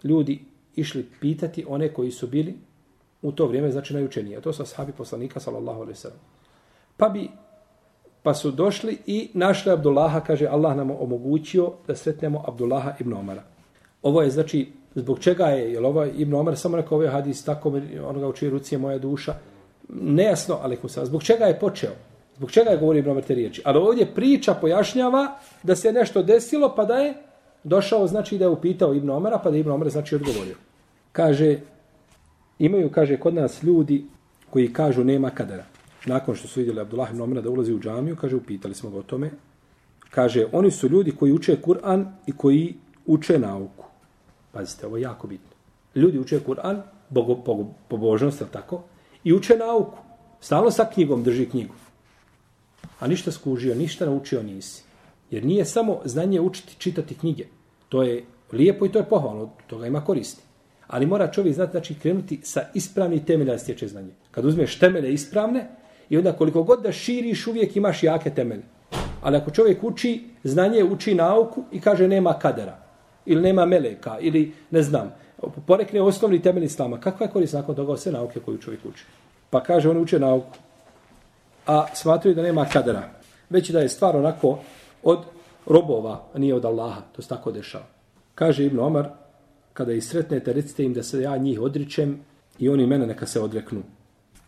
ljudi 0.05 0.45
išli 0.77 1.07
pitati 1.21 1.65
one 1.69 1.89
koji 1.95 2.11
su 2.11 2.27
bili 2.27 2.55
u 3.23 3.33
to 3.33 3.47
vrijeme, 3.47 3.71
znači, 3.71 3.95
najučenije. 3.95 4.41
To 4.41 4.53
su 4.53 4.63
ashabi 4.63 4.93
poslanika, 4.93 5.41
sallallahu 5.41 5.81
alaihi 5.81 5.99
sallam. 5.99 6.19
Pa 6.97 7.09
bi 7.09 7.29
Pa 8.23 8.35
su 8.35 8.51
došli 8.51 8.99
i 9.07 9.31
našli 9.35 9.73
Abdullaha, 9.73 10.21
kaže 10.21 10.47
Allah 10.47 10.77
nam 10.77 10.91
omogućio 10.91 11.73
da 11.87 11.97
sretnemo 11.97 12.45
Abdullaha 12.49 12.93
ibn 13.01 13.13
Omara. 13.13 13.43
Ovo 14.03 14.23
je 14.23 14.31
znači, 14.31 14.73
zbog 14.95 15.19
čega 15.19 15.47
je, 15.47 15.73
jel 15.73 15.87
ovaj 15.87 16.11
ibn 16.17 16.35
Omar 16.35 16.57
samo 16.57 16.77
rekao 16.77 16.99
ovaj 16.99 17.09
hadis 17.09 17.45
tako, 17.45 17.73
onoga 18.09 18.29
u 18.29 18.33
čiji 18.33 18.51
ruci 18.51 18.75
je 18.75 18.79
moja 18.79 18.99
duša, 18.99 19.35
nejasno, 19.89 20.59
ali 20.63 20.77
kusa, 20.77 21.05
zbog 21.05 21.23
čega 21.23 21.45
je 21.45 21.59
počeo? 21.59 21.91
Zbog 22.37 22.51
čega 22.51 22.71
je 22.71 22.77
govorio 22.77 23.01
ibn 23.01 23.11
Omar 23.11 23.23
te 23.23 23.35
riječi? 23.35 23.63
Ali 23.65 23.79
ovdje 23.79 24.15
priča 24.15 24.55
pojašnjava 24.55 25.39
da 25.63 25.77
se 25.77 25.93
nešto 25.93 26.23
desilo, 26.23 26.75
pa 26.77 26.85
da 26.85 26.95
je 26.95 27.15
došao, 27.65 28.07
znači 28.07 28.39
da 28.39 28.45
je 28.45 28.49
upitao 28.49 28.95
ibn 28.95 29.11
Omara, 29.11 29.39
pa 29.39 29.51
da 29.51 29.57
je 29.57 29.61
ibn 29.61 29.71
Omar 29.71 29.91
znači 29.91 30.15
odgovorio. 30.15 30.55
Kaže, 31.13 31.59
imaju, 32.63 32.91
kaže, 32.91 33.19
kod 33.21 33.35
nas 33.35 33.63
ljudi 33.63 34.05
koji 34.51 34.73
kažu 34.73 35.05
nema 35.05 35.31
kadara 35.31 35.65
nakon 36.07 36.35
što 36.35 36.49
su 36.49 36.61
vidjeli 36.61 36.81
Abdullah 36.81 37.11
ibn 37.11 37.21
Omara 37.21 37.41
da 37.41 37.51
ulazi 37.51 37.75
u 37.75 37.81
džamiju, 37.81 38.17
kaže, 38.17 38.37
upitali 38.37 38.75
smo 38.75 38.91
ga 38.91 38.99
o 38.99 39.03
tome, 39.03 39.31
kaže, 40.11 40.47
oni 40.53 40.71
su 40.71 40.89
ljudi 40.89 41.13
koji 41.13 41.33
uče 41.33 41.57
Kur'an 41.63 42.05
i 42.27 42.33
koji 42.33 42.75
uče 43.07 43.39
nauku. 43.39 43.85
Pazite, 44.53 44.87
ovo 44.87 44.97
je 44.97 45.03
jako 45.03 45.27
bitno. 45.27 45.51
Ljudi 45.95 46.19
uče 46.19 46.41
Kur'an, 46.47 46.83
pobožnost, 47.89 48.43
tako? 48.53 48.83
I 49.25 49.33
uče 49.33 49.57
nauku. 49.57 49.99
Stalno 50.41 50.71
sa 50.71 50.85
knjigom 50.95 51.23
drži 51.23 51.47
knjigu. 51.47 51.75
A 53.01 53.07
ništa 53.07 53.33
skužio, 53.33 53.75
ništa 53.75 54.07
naučio 54.07 54.43
nisi. 54.43 54.83
Jer 55.31 55.45
nije 55.45 55.65
samo 55.65 56.01
znanje 56.05 56.41
učiti, 56.41 56.77
čitati 56.79 57.15
knjige. 57.15 57.47
To 57.89 58.03
je 58.03 58.25
lijepo 58.53 58.87
i 58.87 58.93
to 58.93 58.99
je 58.99 59.09
pohvalno, 59.09 59.51
toga 59.67 59.87
ima 59.87 60.05
koristi. 60.05 60.43
Ali 60.93 61.07
mora 61.07 61.33
čovjek 61.33 61.55
znati, 61.55 61.73
znači, 61.73 61.95
krenuti 61.95 62.41
sa 62.43 62.61
ispravni 62.75 63.25
temelja 63.25 63.53
da 63.53 63.59
stječe 63.59 63.89
znanje. 63.89 64.13
Kad 64.31 64.45
uzmeš 64.45 64.79
temelje 64.79 65.13
ispravne, 65.13 65.69
I 66.13 66.19
onda 66.19 66.33
koliko 66.33 66.63
god 66.63 66.83
da 66.83 66.93
širiš, 66.93 67.47
uvijek 67.47 67.77
imaš 67.77 68.03
jake 68.03 68.31
temelje. 68.31 68.63
Ali 69.23 69.37
ako 69.37 69.51
čovjek 69.51 69.85
uči 69.85 70.25
znanje, 70.45 70.85
uči 70.85 71.15
nauku 71.15 71.65
i 71.73 71.81
kaže 71.81 72.09
nema 72.09 72.35
kadera, 72.39 72.77
ili 73.27 73.43
nema 73.43 73.67
meleka, 73.67 74.19
ili 74.21 74.53
ne 74.71 74.83
znam, 74.83 75.15
porekne 75.67 76.03
osnovni 76.03 76.43
temelj 76.43 76.65
islama, 76.65 77.01
kakva 77.01 77.27
je 77.27 77.33
korist 77.33 77.55
nakon 77.55 77.75
toga 77.75 77.97
sve 77.97 78.13
nauke 78.13 78.41
koju 78.41 78.59
čovjek 78.59 78.85
uči? 78.85 79.05
Pa 79.51 79.63
kaže, 79.63 79.89
on 79.89 79.97
uče 79.97 80.19
nauku. 80.19 80.59
A 81.67 81.87
smatruje 81.95 82.35
da 82.35 82.43
nema 82.43 82.65
kadera. 82.65 83.03
Već 83.51 83.71
da 83.71 83.81
je 83.81 83.89
stvar 83.89 84.17
onako 84.17 84.59
od 85.03 85.25
robova, 85.67 86.25
a 86.35 86.39
nije 86.39 86.55
od 86.55 86.65
Allaha. 86.65 87.01
To 87.17 87.23
se 87.23 87.29
tako 87.29 87.53
dešava. 87.53 87.85
Kaže 88.35 88.65
Ibn 88.65 88.79
Omar, 88.79 89.09
kada 89.73 89.93
ih 89.93 90.05
sretnete, 90.05 90.53
recite 90.53 90.85
im 90.85 90.95
da 90.95 91.03
se 91.03 91.23
ja 91.23 91.37
njih 91.37 91.61
odričem 91.61 92.21
i 92.59 92.69
oni 92.69 92.87
mene 92.87 93.07
neka 93.07 93.27
se 93.27 93.41
odreknu. 93.41 93.83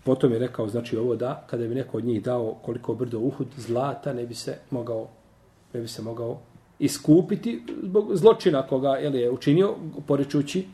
Potom 0.04 0.32
je 0.32 0.38
rekao, 0.38 0.68
znači 0.68 0.96
ovo 0.96 1.16
da, 1.16 1.44
kada 1.50 1.66
bi 1.66 1.74
neko 1.74 1.96
od 1.96 2.04
njih 2.04 2.22
dao 2.22 2.54
koliko 2.62 2.94
brdo 2.94 3.18
uhud 3.18 3.48
zlata, 3.56 4.12
ne 4.12 4.26
bi 4.26 4.34
se 4.34 4.58
mogao, 4.70 5.08
ne 5.72 5.80
bi 5.80 5.88
se 5.88 6.02
mogao 6.02 6.40
iskupiti 6.78 7.62
zbog 7.82 8.16
zločina 8.16 8.66
koga 8.66 8.88
je, 8.88 9.20
je 9.20 9.30
učinio, 9.30 9.74
poričući, 10.06 10.66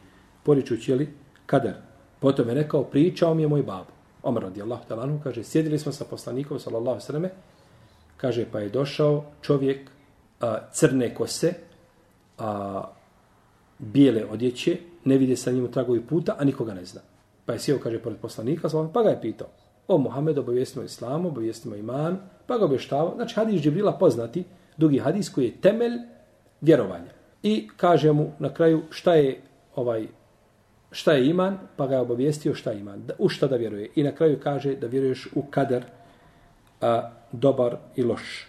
poričući, 0.43 0.91
jeli, 0.91 1.09
kadar. 1.47 1.75
Potom 2.21 2.49
je 2.49 2.55
rekao, 2.55 2.85
pričao 2.85 3.35
mi 3.35 3.43
je 3.43 3.49
moj 3.49 3.63
babo. 3.63 3.91
Omar 4.23 4.43
radijallahu 4.43 4.89
talanu, 4.89 5.21
kaže, 5.25 5.45
sjedili 5.45 5.79
smo 5.79 5.93
sa 5.93 6.05
poslanikom, 6.05 6.59
sallallahu 6.59 7.01
sallame, 7.01 7.31
kaže, 8.17 8.47
pa 8.53 8.61
je 8.61 8.69
došao 8.69 9.25
čovjek 9.43 9.91
a, 10.41 10.59
crne 10.73 11.15
kose, 11.15 11.55
a, 12.39 12.85
bijele 13.81 14.25
odjeće, 14.31 14.77
ne 15.05 15.19
vide 15.19 15.37
sa 15.37 15.51
njim 15.51 15.73
tragovi 15.73 16.01
puta, 16.01 16.37
a 16.39 16.45
nikoga 16.45 16.75
ne 16.75 16.85
zna. 16.85 17.01
Pa 17.47 17.53
je 17.53 17.59
sjeo, 17.59 17.79
kaže, 17.79 17.99
pored 17.99 18.19
poslanika, 18.19 18.69
pa 18.93 19.03
ga 19.03 19.09
je 19.09 19.21
pitao, 19.21 19.49
o 19.89 19.99
Muhammed, 19.99 20.39
obavijestimo 20.39 20.85
islamu, 20.85 21.29
obavijestimo 21.29 21.77
iman, 21.77 22.19
pa 22.47 22.59
ga 22.59 22.65
obještavao. 22.65 23.15
Znači, 23.15 23.35
hadis 23.35 23.63
Džibrila 23.63 23.93
poznati, 23.99 24.45
dugi 24.77 24.99
hadis 24.99 25.29
koji 25.29 25.45
je 25.45 25.61
temelj 25.61 25.99
vjerovanja. 26.61 27.13
I 27.43 27.69
kaže 27.77 28.13
mu 28.13 28.33
na 28.39 28.55
kraju 28.55 28.83
šta 28.91 29.15
je 29.15 29.41
ovaj 29.75 30.07
šta 30.91 31.13
je 31.13 31.27
iman, 31.27 31.59
pa 31.77 31.87
ga 31.87 31.95
je 31.95 32.01
obavijestio 32.01 32.55
šta 32.55 32.71
je 32.71 32.81
iman, 32.81 33.03
da, 33.07 33.15
u 33.19 33.29
šta 33.29 33.47
da 33.47 33.57
vjeruje. 33.57 33.91
I 33.95 34.03
na 34.03 34.13
kraju 34.13 34.41
kaže 34.43 34.75
da 34.77 34.87
vjeruješ 34.87 35.29
u 35.35 35.43
kader 35.43 35.85
a, 36.81 37.11
dobar 37.33 37.77
i 37.97 38.03
loš. 38.03 38.47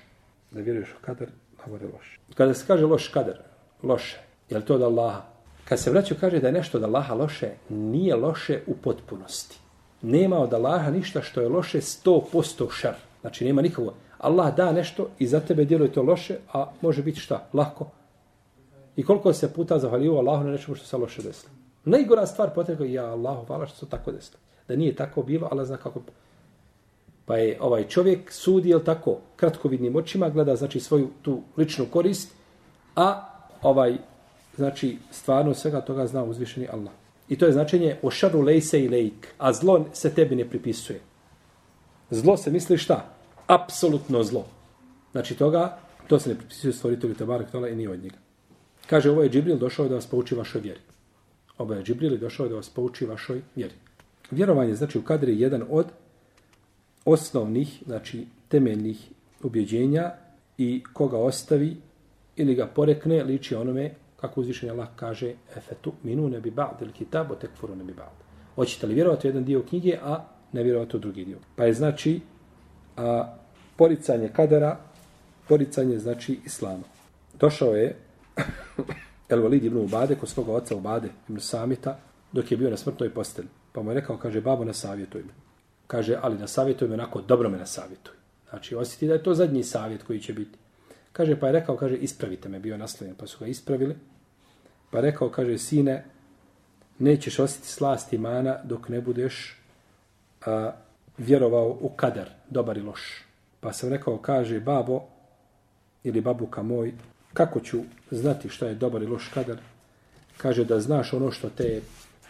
Da 0.52 0.62
vjeruješ 0.62 0.90
u 1.00 1.06
kader 1.06 1.30
dobar 1.66 1.82
i 1.82 1.86
loš. 1.86 2.20
Kada 2.36 2.54
se 2.54 2.68
kaže 2.68 2.86
loš 2.86 3.08
kader, 3.08 3.40
loše, 3.84 4.20
je 4.52 4.58
li 4.58 4.66
to 4.66 4.76
od 4.76 4.82
Allaha? 4.82 5.22
Kad 5.66 5.80
se 5.80 5.92
vraću 5.92 6.16
kaže 6.20 6.40
da 6.40 6.48
je 6.48 6.54
nešto 6.54 6.78
od 6.78 6.84
Allaha 6.84 7.14
loše, 7.14 7.50
nije 7.70 8.16
loše 8.16 8.62
u 8.68 8.76
potpunosti. 8.76 9.58
Nema 10.02 10.40
od 10.40 10.54
Allaha 10.54 10.92
ništa 10.92 11.22
što 11.22 11.42
je 11.42 11.50
loše 11.50 11.82
100% 11.82 12.72
šar. 12.72 12.96
Znači 13.22 13.46
nema 13.46 13.62
nikakvo. 13.62 13.94
Allah 14.18 14.56
da 14.56 14.72
nešto 14.72 15.08
i 15.20 15.28
za 15.28 15.40
tebe 15.40 15.66
djeluje 15.66 15.92
to 15.92 16.04
loše, 16.04 16.38
a 16.54 16.72
može 16.82 17.04
biti 17.04 17.20
šta? 17.20 17.48
Lako. 17.54 17.88
I 18.96 19.04
koliko 19.04 19.34
se 19.34 19.54
puta 19.54 19.80
zahvalio 19.80 20.16
Allahu 20.16 20.44
na 20.44 20.52
nečemu 20.52 20.76
što 20.76 20.86
se 20.86 20.98
loše 20.98 21.22
desilo. 21.22 21.54
Najgora 21.86 22.26
stvar 22.26 22.50
potrebno 22.56 22.86
je, 22.86 22.94
ja 22.94 23.06
Allahu 23.06 23.46
hvala 23.46 23.68
što 23.68 23.78
se 23.78 23.90
tako 23.90 24.12
desilo. 24.12 24.40
Da 24.68 24.76
nije 24.76 24.96
tako 24.96 25.24
bilo, 25.24 25.48
Allah 25.52 25.68
zna 25.68 25.78
kako... 25.78 26.02
Pa 27.26 27.38
je 27.38 27.58
ovaj 27.62 27.88
čovjek 27.88 28.32
sudi, 28.32 28.70
jel 28.70 28.80
tako, 28.80 29.18
kratkovidnim 29.36 29.96
očima, 29.96 30.30
gleda 30.30 30.56
znači 30.56 30.80
svoju 30.80 31.10
tu 31.22 31.42
ličnu 31.58 31.86
korist, 31.92 32.34
a 32.96 33.28
ovaj, 33.62 33.98
znači, 34.56 34.98
stvarno 35.12 35.54
svega 35.54 35.82
toga 35.82 36.08
zna 36.08 36.24
uzvišeni 36.24 36.68
Allah. 36.72 36.94
I 37.30 37.38
to 37.38 37.46
je 37.46 37.52
značenje 37.52 37.98
o 38.02 38.12
šaru 38.12 38.42
lejse 38.42 38.84
i 38.84 38.90
lejk, 38.90 39.28
a 39.38 39.54
zlo 39.54 39.86
se 39.94 40.14
tebi 40.14 40.36
ne 40.36 40.50
pripisuje. 40.50 41.00
Zlo 42.10 42.38
se 42.38 42.52
misli 42.52 42.78
šta? 42.78 43.06
Apsolutno 43.48 44.24
zlo. 44.24 44.46
Znači 45.12 45.36
toga, 45.36 45.78
to 46.08 46.20
se 46.20 46.30
ne 46.30 46.36
pripisuje 46.36 46.74
stvoritelju 46.74 47.16
Tabarak 47.16 47.52
Tola 47.52 47.70
i 47.70 47.76
ni 47.76 47.88
od 47.88 48.04
njega. 48.04 48.18
Kaže, 48.88 49.12
ovo 49.12 49.24
je 49.24 49.30
Džibril 49.30 49.58
došao 49.58 49.88
da 49.88 49.96
vas 49.96 50.08
pouči 50.08 50.36
vašoj 50.36 50.62
vjeri. 50.62 50.80
Ovo 51.58 51.74
je 51.74 51.84
Džibril 51.84 52.18
došao 52.18 52.48
da 52.48 52.56
vas 52.56 52.70
pouči 52.70 53.06
vašoj 53.06 53.42
vjeri. 53.56 53.74
Vjerovanje, 54.32 54.76
znači 54.76 54.98
u 54.98 55.02
kadri 55.02 55.32
je 55.32 55.40
jedan 55.40 55.64
od 55.70 55.86
osnovnih, 57.06 57.84
znači 57.86 58.26
temeljnih 58.48 59.10
ubjeđenja 59.44 60.12
i 60.58 60.84
koga 60.94 61.18
ostavi 61.18 61.78
ili 62.36 62.56
ga 62.56 62.68
porekne, 62.68 63.24
liči 63.24 63.56
onome 63.56 63.92
kako 64.22 64.42
uzvišenje 64.42 64.72
Allah 64.72 64.88
kaže 64.96 65.34
efetu 65.58 65.94
minu 66.04 66.30
ne 66.30 66.40
bi 66.40 66.52
ba'd 66.52 66.82
ili 66.82 66.92
o 67.30 67.36
tekfuru 67.36 67.76
ne 67.76 67.84
bi 67.84 67.94
ba'd. 67.94 68.16
Hoćete 68.56 68.88
li 68.88 68.94
vjerovati 68.94 69.28
u 69.28 69.30
jedan 69.30 69.44
dio 69.44 69.64
knjige, 69.70 69.98
a 70.04 70.26
ne 70.52 70.64
vjerovati 70.64 70.98
u 70.98 71.00
drugi 71.00 71.26
dio. 71.26 71.38
Pa 71.56 71.64
je 71.64 71.74
znači 71.74 72.22
a, 72.98 73.36
poricanje 73.76 74.30
kadara, 74.30 74.78
poricanje 75.48 76.00
znači 76.00 76.40
islama. 76.46 76.84
Došao 77.40 77.76
je 77.76 77.96
El 79.30 79.42
Walid 79.42 79.66
ibn 79.66 79.78
Ubade 79.78 80.16
kod 80.16 80.30
svoga 80.30 80.54
oca 80.54 80.76
Ubade 80.76 81.10
ibn 81.30 81.40
Samita 81.40 82.00
dok 82.32 82.52
je 82.52 82.58
bio 82.58 82.70
na 82.70 82.78
smrtnoj 82.78 83.10
posteli. 83.10 83.48
Pa 83.72 83.82
mu 83.82 83.92
je 83.92 83.96
rekao, 83.96 84.18
kaže, 84.18 84.42
babo, 84.42 84.66
nasavjetuj 84.66 85.22
me. 85.22 85.34
Kaže, 85.88 86.18
ali 86.22 86.38
nasavjetuj 86.38 86.88
me 86.88 86.94
onako, 86.94 87.22
dobro 87.22 87.50
me 87.50 87.58
na 87.58 87.66
savjetuj. 87.66 88.14
Znači, 88.50 88.76
osjeti 88.76 89.08
da 89.08 89.14
je 89.14 89.24
to 89.24 89.34
zadnji 89.34 89.64
savjet 89.64 90.04
koji 90.04 90.20
će 90.20 90.34
biti. 90.34 90.58
Kaže, 91.12 91.40
pa 91.40 91.48
je 91.48 91.54
rekao, 91.54 91.78
kaže, 91.78 91.96
ispravite 91.96 92.50
me, 92.50 92.60
bio 92.60 92.78
nasloven, 92.78 93.16
pa 93.16 93.28
su 93.28 93.38
ga 93.40 93.48
ispravili. 93.48 93.96
Pa 94.92 95.00
rekao, 95.00 95.30
kaže, 95.30 95.58
sine, 95.58 96.04
nećeš 97.00 97.40
osjeti 97.40 97.68
slast 97.68 98.14
imana 98.14 98.58
dok 98.64 98.90
ne 98.90 99.02
budeš 99.02 99.58
a, 100.46 100.72
vjerovao 101.18 101.78
u 101.82 101.90
kader, 101.90 102.30
dobar 102.50 102.78
i 102.78 102.82
loš. 102.82 103.24
Pa 103.60 103.74
sam 103.74 103.90
rekao, 103.90 104.18
kaže, 104.18 104.60
babo, 104.60 105.02
ili 106.04 106.22
babuka 106.22 106.64
moj, 106.64 106.94
kako 107.34 107.60
ću 107.60 107.80
znati 108.12 108.50
šta 108.50 108.68
je 108.68 108.76
dobar 108.76 109.04
i 109.04 109.08
loš 109.08 109.28
kader? 109.34 109.58
Kaže, 110.38 110.66
da 110.66 110.80
znaš 110.80 111.14
ono 111.14 111.32
što 111.32 111.50
te 111.50 111.64
je 111.64 111.82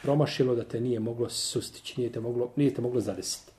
promašilo, 0.01 0.55
da 0.55 0.63
te 0.63 0.79
nije 0.79 0.99
moglo 0.99 1.29
sustići, 1.29 1.93
nije 1.97 2.11
te 2.11 2.19
moglo, 2.19 2.49
nije 2.55 2.73
te 2.73 2.81
moglo 2.81 3.01
zadesiti. 3.01 3.51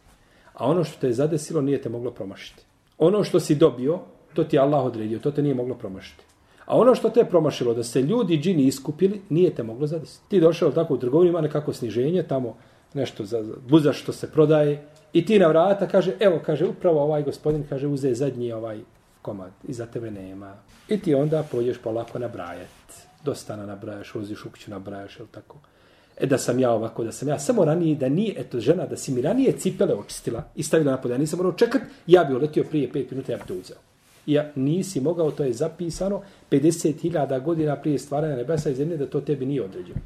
A 0.55 0.67
ono 0.67 0.85
što 0.85 1.01
te 1.01 1.07
je 1.07 1.13
zadesilo, 1.13 1.61
nije 1.61 1.83
te 1.83 1.89
moglo 1.89 2.11
promašiti. 2.11 2.63
Ono 2.99 3.25
što 3.25 3.41
si 3.41 3.55
dobio, 3.55 4.01
to 4.35 4.45
ti 4.45 4.57
je 4.57 4.61
Allah 4.61 4.85
odredio, 4.85 5.19
to 5.19 5.31
te 5.31 5.43
nije 5.43 5.55
moglo 5.55 5.75
promašiti. 5.75 6.25
A 6.65 6.77
ono 6.77 6.95
što 6.95 7.11
te 7.11 7.25
promašilo, 7.25 7.75
da 7.75 7.83
se 7.83 8.03
ljudi 8.03 8.39
džini 8.39 8.67
iskupili, 8.67 9.21
nije 9.29 9.55
te 9.55 9.63
moglo 9.63 9.87
zadesiti. 9.87 10.29
Ti 10.29 10.41
došao 10.41 10.71
tako 10.71 10.95
u 10.95 10.99
trgovini, 10.99 11.31
ima 11.31 11.41
nekako 11.41 11.73
sniženje, 11.73 12.23
tamo 12.23 12.57
nešto 12.95 13.25
za 13.25 13.45
buza 13.69 13.93
što 13.93 14.13
se 14.13 14.31
prodaje, 14.31 14.87
i 15.13 15.27
ti 15.27 15.39
na 15.39 15.47
vrata 15.47 15.89
kaže, 15.89 16.13
evo, 16.21 16.41
kaže, 16.47 16.67
upravo 16.67 17.03
ovaj 17.03 17.23
gospodin, 17.23 17.65
kaže, 17.69 17.87
uze 17.87 18.15
zadnji 18.15 18.53
ovaj 18.53 18.81
komad, 19.23 19.51
i 19.69 19.73
za 19.73 19.87
tebe 19.87 20.11
nema. 20.11 20.55
I 20.89 21.01
ti 21.01 21.15
onda 21.15 21.45
pođeš 21.51 21.79
polako 21.79 22.19
na 22.19 22.29
brajet. 22.29 22.69
Dosta 23.25 23.57
na 23.57 23.67
nabrajaš, 23.67 24.15
uziš 24.15 24.45
u 24.45 24.51
kuću 24.51 24.71
nabrajaš, 24.71 25.19
ili 25.19 25.29
tako. 25.29 25.59
E 26.21 26.27
da 26.27 26.39
sam 26.39 26.59
ja 26.59 26.71
ovako, 26.71 27.05
da 27.05 27.13
sam 27.13 27.29
ja 27.29 27.39
samo 27.39 27.65
ranije, 27.65 27.97
da 27.97 28.09
nije, 28.09 28.35
eto 28.39 28.61
žena, 28.61 28.87
da 28.87 28.97
si 28.97 29.13
mi 29.13 29.23
ranije 29.23 29.53
cipele 29.53 29.95
očistila 29.95 30.43
i 30.55 30.63
stavila 30.63 30.93
na 30.93 31.01
polja, 31.01 31.19
nisam 31.19 31.37
morao 31.37 31.53
čekat, 31.53 31.83
ja 32.07 32.25
bi 32.25 32.35
uletio 32.35 32.65
prije 32.65 32.93
pet 32.93 33.11
minuta, 33.11 33.33
ja 33.33 33.39
bi 33.39 33.45
to 33.49 33.55
uzeo. 33.55 33.92
Ja 34.27 34.51
nisi 34.55 35.01
mogao, 35.01 35.31
to 35.31 35.45
je 35.45 35.53
zapisano, 35.53 36.23
50.000 36.51 37.43
godina 37.43 37.77
prije 37.77 37.99
stvaranja 37.99 38.37
nebesa 38.37 38.71
i 38.71 38.75
zemlje, 38.75 38.97
da 38.97 39.07
to 39.07 39.21
tebi 39.21 39.47
nije 39.47 39.65
određeno. 39.65 40.01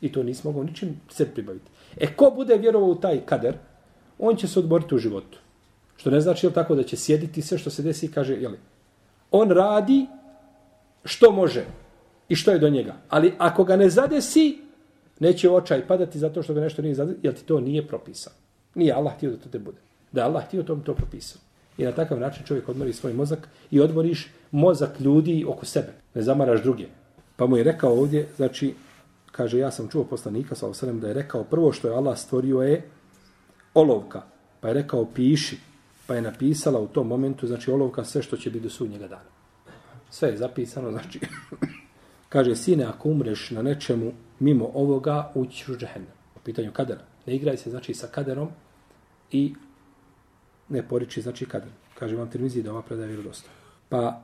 I 0.00 0.12
to 0.12 0.22
nisi 0.22 0.46
mogao 0.46 0.64
ničim 0.64 1.00
se 1.10 1.26
pribaviti. 1.26 1.70
E 1.96 2.06
ko 2.16 2.32
bude 2.36 2.56
vjerovao 2.56 2.88
u 2.88 2.94
taj 2.94 3.20
kader, 3.26 3.54
on 4.18 4.36
će 4.36 4.48
se 4.48 4.58
odboriti 4.58 4.94
u 4.94 4.98
životu. 4.98 5.38
Što 5.96 6.10
ne 6.10 6.20
znači, 6.20 6.46
je 6.46 6.52
tako, 6.52 6.74
da 6.74 6.82
će 6.82 6.96
sjediti 6.96 7.42
sve 7.42 7.58
što 7.58 7.70
se 7.70 7.82
desi 7.82 8.06
i 8.06 8.10
kaže, 8.10 8.34
jel, 8.34 8.52
on 9.30 9.50
radi 9.50 10.06
što 11.04 11.32
može 11.32 11.64
i 12.28 12.36
što 12.36 12.50
je 12.50 12.58
do 12.58 12.68
njega. 12.68 12.94
Ali 13.08 13.32
ako 13.38 13.64
ga 13.64 13.76
ne 13.76 13.90
zadesi, 13.90 14.58
neće 15.20 15.50
očaj 15.50 15.86
padati 15.86 16.18
zato 16.18 16.42
što 16.42 16.54
ga 16.54 16.60
nešto 16.60 16.82
nije 16.82 16.94
zadesi, 16.94 17.18
jer 17.22 17.34
ti 17.34 17.44
to 17.44 17.60
nije 17.60 17.86
propisano. 17.86 18.36
Nije 18.74 18.92
Allah 18.92 19.14
htio 19.16 19.30
da 19.30 19.36
to 19.36 19.48
te 19.48 19.58
bude. 19.58 19.78
Da 20.12 20.20
je 20.20 20.24
Allah 20.24 20.44
htio, 20.44 20.62
to 20.62 20.74
bi 20.74 20.84
to 20.84 20.94
propisao. 20.94 21.45
I 21.78 21.84
na 21.84 21.92
takav 21.92 22.20
način 22.20 22.44
čovjek 22.46 22.68
odmori 22.68 22.92
svoj 22.92 23.12
mozak 23.12 23.48
i 23.70 23.80
odmoriš 23.80 24.28
mozak 24.50 25.00
ljudi 25.00 25.44
oko 25.48 25.66
sebe. 25.66 25.92
Ne 26.14 26.22
zamaraš 26.22 26.62
druge. 26.62 26.86
Pa 27.36 27.46
mu 27.46 27.56
je 27.56 27.64
rekao 27.64 27.92
ovdje, 27.92 28.28
znači, 28.36 28.74
kaže, 29.32 29.58
ja 29.58 29.70
sam 29.70 29.88
čuo 29.88 30.04
poslanika, 30.04 30.54
sa 30.54 30.68
osanem, 30.68 31.00
da 31.00 31.08
je 31.08 31.14
rekao, 31.14 31.44
prvo 31.44 31.72
što 31.72 31.88
je 31.88 31.94
Allah 31.94 32.18
stvorio 32.18 32.60
je 32.60 32.82
olovka. 33.74 34.22
Pa 34.60 34.68
je 34.68 34.74
rekao, 34.74 35.06
piši. 35.14 35.58
Pa 36.06 36.14
je 36.14 36.22
napisala 36.22 36.80
u 36.80 36.86
tom 36.86 37.08
momentu, 37.08 37.46
znači, 37.46 37.70
olovka 37.70 38.04
sve 38.04 38.22
što 38.22 38.36
će 38.36 38.50
biti 38.50 38.62
do 38.62 38.70
sudnjega 38.70 39.08
dana. 39.08 39.30
Sve 40.10 40.28
je 40.28 40.36
zapisano, 40.36 40.90
znači, 40.90 41.20
kaže, 42.32 42.56
sine, 42.56 42.84
ako 42.84 43.08
umreš 43.08 43.50
na 43.50 43.62
nečemu 43.62 44.12
mimo 44.38 44.70
ovoga, 44.74 45.32
ući 45.34 45.72
u 45.72 45.76
džahennem. 45.76 46.12
U 46.36 46.38
pitanju 46.44 46.72
kadera. 46.72 47.02
Ne 47.26 47.36
igraj 47.36 47.56
se, 47.56 47.70
znači, 47.70 47.94
sa 47.94 48.06
kaderom 48.06 48.48
i 49.30 49.54
ne 50.68 50.88
poriči, 50.88 51.22
znači, 51.22 51.46
kad 51.46 51.62
Kaže 51.98 52.16
vam 52.16 52.30
termiziji 52.30 52.62
da 52.62 52.72
ova 52.72 52.82
predaje 52.82 53.08
vjerodosta. 53.08 53.48
Pa, 53.88 54.22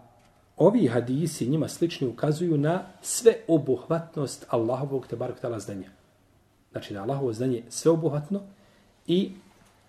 ovi 0.57 0.87
hadisi 0.87 1.49
njima 1.49 1.69
slični 1.69 2.09
ukazuju 2.09 2.59
na 2.59 2.83
sve 3.03 3.35
obuhvatnost 3.49 4.47
Allahovog 4.49 5.07
te 5.07 5.17
barok 5.17 5.41
tala 5.41 5.61
zdanja. 5.61 5.91
Znači, 6.73 6.95
da 6.95 7.03
Allahovo 7.03 7.33
zdanje 7.33 7.63
sve 7.69 7.91
obuhvatno 7.91 8.41
i 9.07 9.33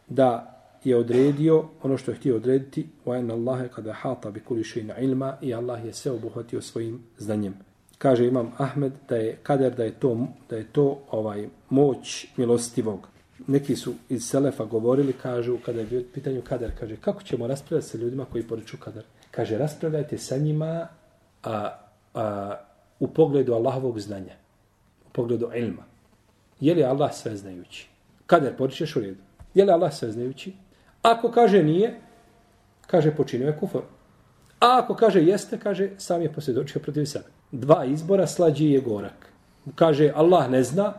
da 0.07 0.49
je 0.83 0.97
odredio 0.97 1.65
ono 1.83 1.97
što 1.97 2.11
je 2.11 2.17
htio 2.17 2.35
odrediti 2.35 2.87
wa 3.05 3.19
inna 3.19 3.33
Allaha 3.33 3.67
kada 3.67 3.93
hata 3.93 4.31
bi 4.31 4.39
kuli 4.39 4.63
ilma 5.01 5.37
i 5.41 5.53
Allah 5.53 5.85
je 5.85 5.93
sve 5.93 6.11
obuhvatio 6.11 6.61
svojim 6.61 7.03
znanjem. 7.17 7.55
Kaže 7.97 8.27
imam 8.27 8.51
Ahmed 8.57 8.93
da 9.09 9.15
je 9.15 9.37
kader 9.43 9.75
da 9.75 9.83
je 9.83 9.91
to, 9.91 10.27
da 10.49 10.55
je 10.55 10.67
to 10.71 10.99
ovaj 11.11 11.47
moć 11.69 12.27
milostivog 12.37 13.12
neki 13.47 13.75
su 13.75 13.93
iz 14.09 14.25
Selefa 14.25 14.65
govorili, 14.65 15.13
kažu, 15.13 15.57
kada 15.65 15.79
je 15.79 15.85
bio 15.85 16.03
pitanju 16.13 16.41
kader, 16.41 16.71
kaže, 16.79 16.95
kako 16.95 17.23
ćemo 17.23 17.47
raspravljati 17.47 17.87
sa 17.87 17.97
ljudima 17.97 18.25
koji 18.25 18.43
poriču 18.43 18.77
kader? 18.77 19.03
Kaže, 19.31 19.57
raspravljajte 19.57 20.17
sa 20.17 20.37
njima 20.37 20.87
a, 21.43 21.79
a, 22.13 22.55
u 22.99 23.07
pogledu 23.07 23.53
Allahovog 23.53 23.99
znanja, 23.99 24.33
u 25.07 25.09
pogledu 25.11 25.49
ilma. 25.55 25.83
Je 26.59 26.75
li 26.75 26.83
Allah 26.83 27.13
sve 27.13 27.35
znajući? 27.35 27.87
Kader 28.25 28.57
poričeš 28.57 28.95
u 28.95 29.01
redu. 29.01 29.21
Je 29.53 29.65
li 29.65 29.71
Allah 29.71 29.93
sve 29.93 30.11
znajući? 30.11 30.53
Ako 31.01 31.31
kaže 31.31 31.63
nije, 31.63 31.99
kaže 32.87 33.15
počinio 33.15 33.47
je 33.47 33.57
kufor. 33.59 33.81
A 34.59 34.79
ako 34.83 34.95
kaže 34.95 35.21
jeste, 35.21 35.59
kaže 35.59 35.89
sam 35.97 36.21
je 36.21 36.33
posvjedočio 36.33 36.81
protiv 36.81 37.05
sebe. 37.05 37.25
Dva 37.51 37.85
izbora 37.85 38.27
slađi 38.27 38.65
je 38.65 38.81
gorak. 38.81 39.33
Kaže 39.75 40.11
Allah 40.15 40.49
ne 40.49 40.63
zna, 40.63 40.93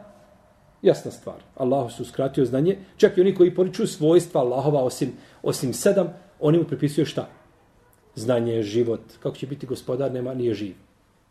jasna 0.85 1.11
stvar. 1.11 1.37
Allahu 1.57 1.91
su 1.91 2.05
skratio 2.05 2.45
znanje. 2.45 2.79
Čak 2.97 3.19
i 3.19 3.21
oni 3.21 3.35
koji 3.35 3.55
poriču 3.55 3.87
svojstva 3.87 4.41
Allahova 4.41 4.83
osim, 4.85 5.12
osim 5.43 5.73
sedam, 5.73 6.12
oni 6.41 6.59
mu 6.59 6.64
pripisuju 6.64 7.07
šta? 7.07 7.29
Znanje, 8.14 8.53
je 8.53 8.62
život. 8.62 9.00
Kako 9.23 9.37
će 9.37 9.47
biti 9.47 9.67
gospodar, 9.67 10.12
nema, 10.12 10.35
nije 10.35 10.55
živ. 10.55 10.75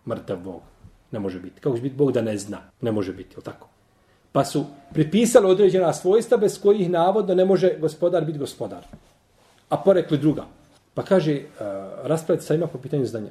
Mrtav 0.07 0.37
Bog. 0.37 0.61
Ne 1.11 1.19
može 1.19 1.39
biti. 1.39 1.61
Kako 1.61 1.75
će 1.75 1.81
biti 1.81 1.95
Bog 1.95 2.11
da 2.11 2.21
ne 2.21 2.37
zna? 2.37 2.61
Ne 2.81 2.91
može 2.91 3.13
biti, 3.13 3.33
ili 3.33 3.43
tako? 3.43 3.67
Pa 4.31 4.45
su 4.45 4.65
pripisali 4.93 5.47
određena 5.47 5.93
svojstva 5.93 6.37
bez 6.37 6.61
kojih 6.61 6.89
navodno 6.89 7.35
ne 7.35 7.45
može 7.45 7.77
gospodar 7.79 8.25
biti 8.25 8.39
gospodar. 8.39 8.85
A 9.69 9.77
porekli 9.77 10.17
druga. 10.17 10.45
Pa 10.93 11.03
kaže, 11.03 11.35
uh, 11.35 11.65
raspraviti 12.03 12.45
sa 12.45 12.55
ima 12.55 12.67
po 12.67 12.77
pitanju 12.77 13.05
znanja. 13.05 13.29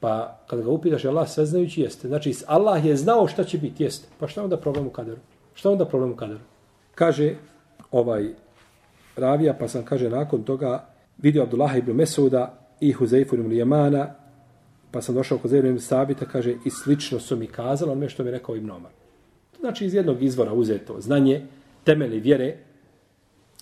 Pa 0.00 0.38
kada 0.46 0.62
ga 0.62 0.70
upitaš, 0.70 1.04
je 1.04 1.10
Allah 1.10 1.28
sve 1.28 1.46
znajući, 1.46 1.80
jeste. 1.80 2.08
Znači, 2.08 2.34
Allah 2.46 2.84
je 2.84 2.96
znao 2.96 3.26
šta 3.28 3.44
će 3.44 3.58
biti, 3.58 3.82
jeste. 3.82 4.08
Pa 4.20 4.28
šta 4.28 4.44
onda 4.44 4.56
problem 4.56 4.86
u 4.86 4.90
kaderu? 4.90 5.20
Šta 5.54 5.70
onda 5.70 5.84
problem 5.84 6.12
u 6.12 6.16
kaderu? 6.16 6.40
Kaže 6.94 7.34
ovaj 7.90 8.28
ravija, 9.16 9.54
pa 9.54 9.68
sam 9.68 9.84
kaže 9.84 10.10
nakon 10.10 10.42
toga 10.42 10.86
vidio 11.18 11.42
Abdullah 11.42 11.76
ibn 11.78 11.92
Mesuda 11.92 12.58
i 12.80 12.92
Huzeifu 12.92 13.34
ibn 13.34 13.48
Lijemana, 13.48 14.14
pa 14.90 15.02
sam 15.02 15.14
došao 15.14 15.38
kod 15.38 15.50
Zeyru 15.50 15.68
ibn 15.68 15.80
Sabita, 15.80 16.26
kaže, 16.26 16.54
i 16.64 16.70
slično 16.70 17.20
su 17.20 17.36
mi 17.36 17.46
kazali, 17.46 17.92
on 17.92 18.08
što 18.08 18.24
mi 18.24 18.30
rekao 18.30 18.56
ibn 18.56 18.70
Omar. 18.70 18.92
Znači, 19.60 19.86
iz 19.86 19.94
jednog 19.94 20.22
izvora 20.22 20.52
uzeto 20.52 21.00
znanje, 21.00 21.46
temeli 21.84 22.20
vjere, 22.20 22.56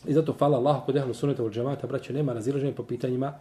i 0.07 0.13
zato 0.13 0.33
hvala 0.33 0.59
Allah 0.59 0.83
kod 0.87 0.97
ehlu 0.97 1.15
suneta 1.15 1.45
u 1.45 1.51
džemata, 1.51 1.87
braćo, 1.87 2.13
nema 2.13 2.33
razilaženja 2.33 2.73
po 2.73 2.83
pitanjima 2.83 3.35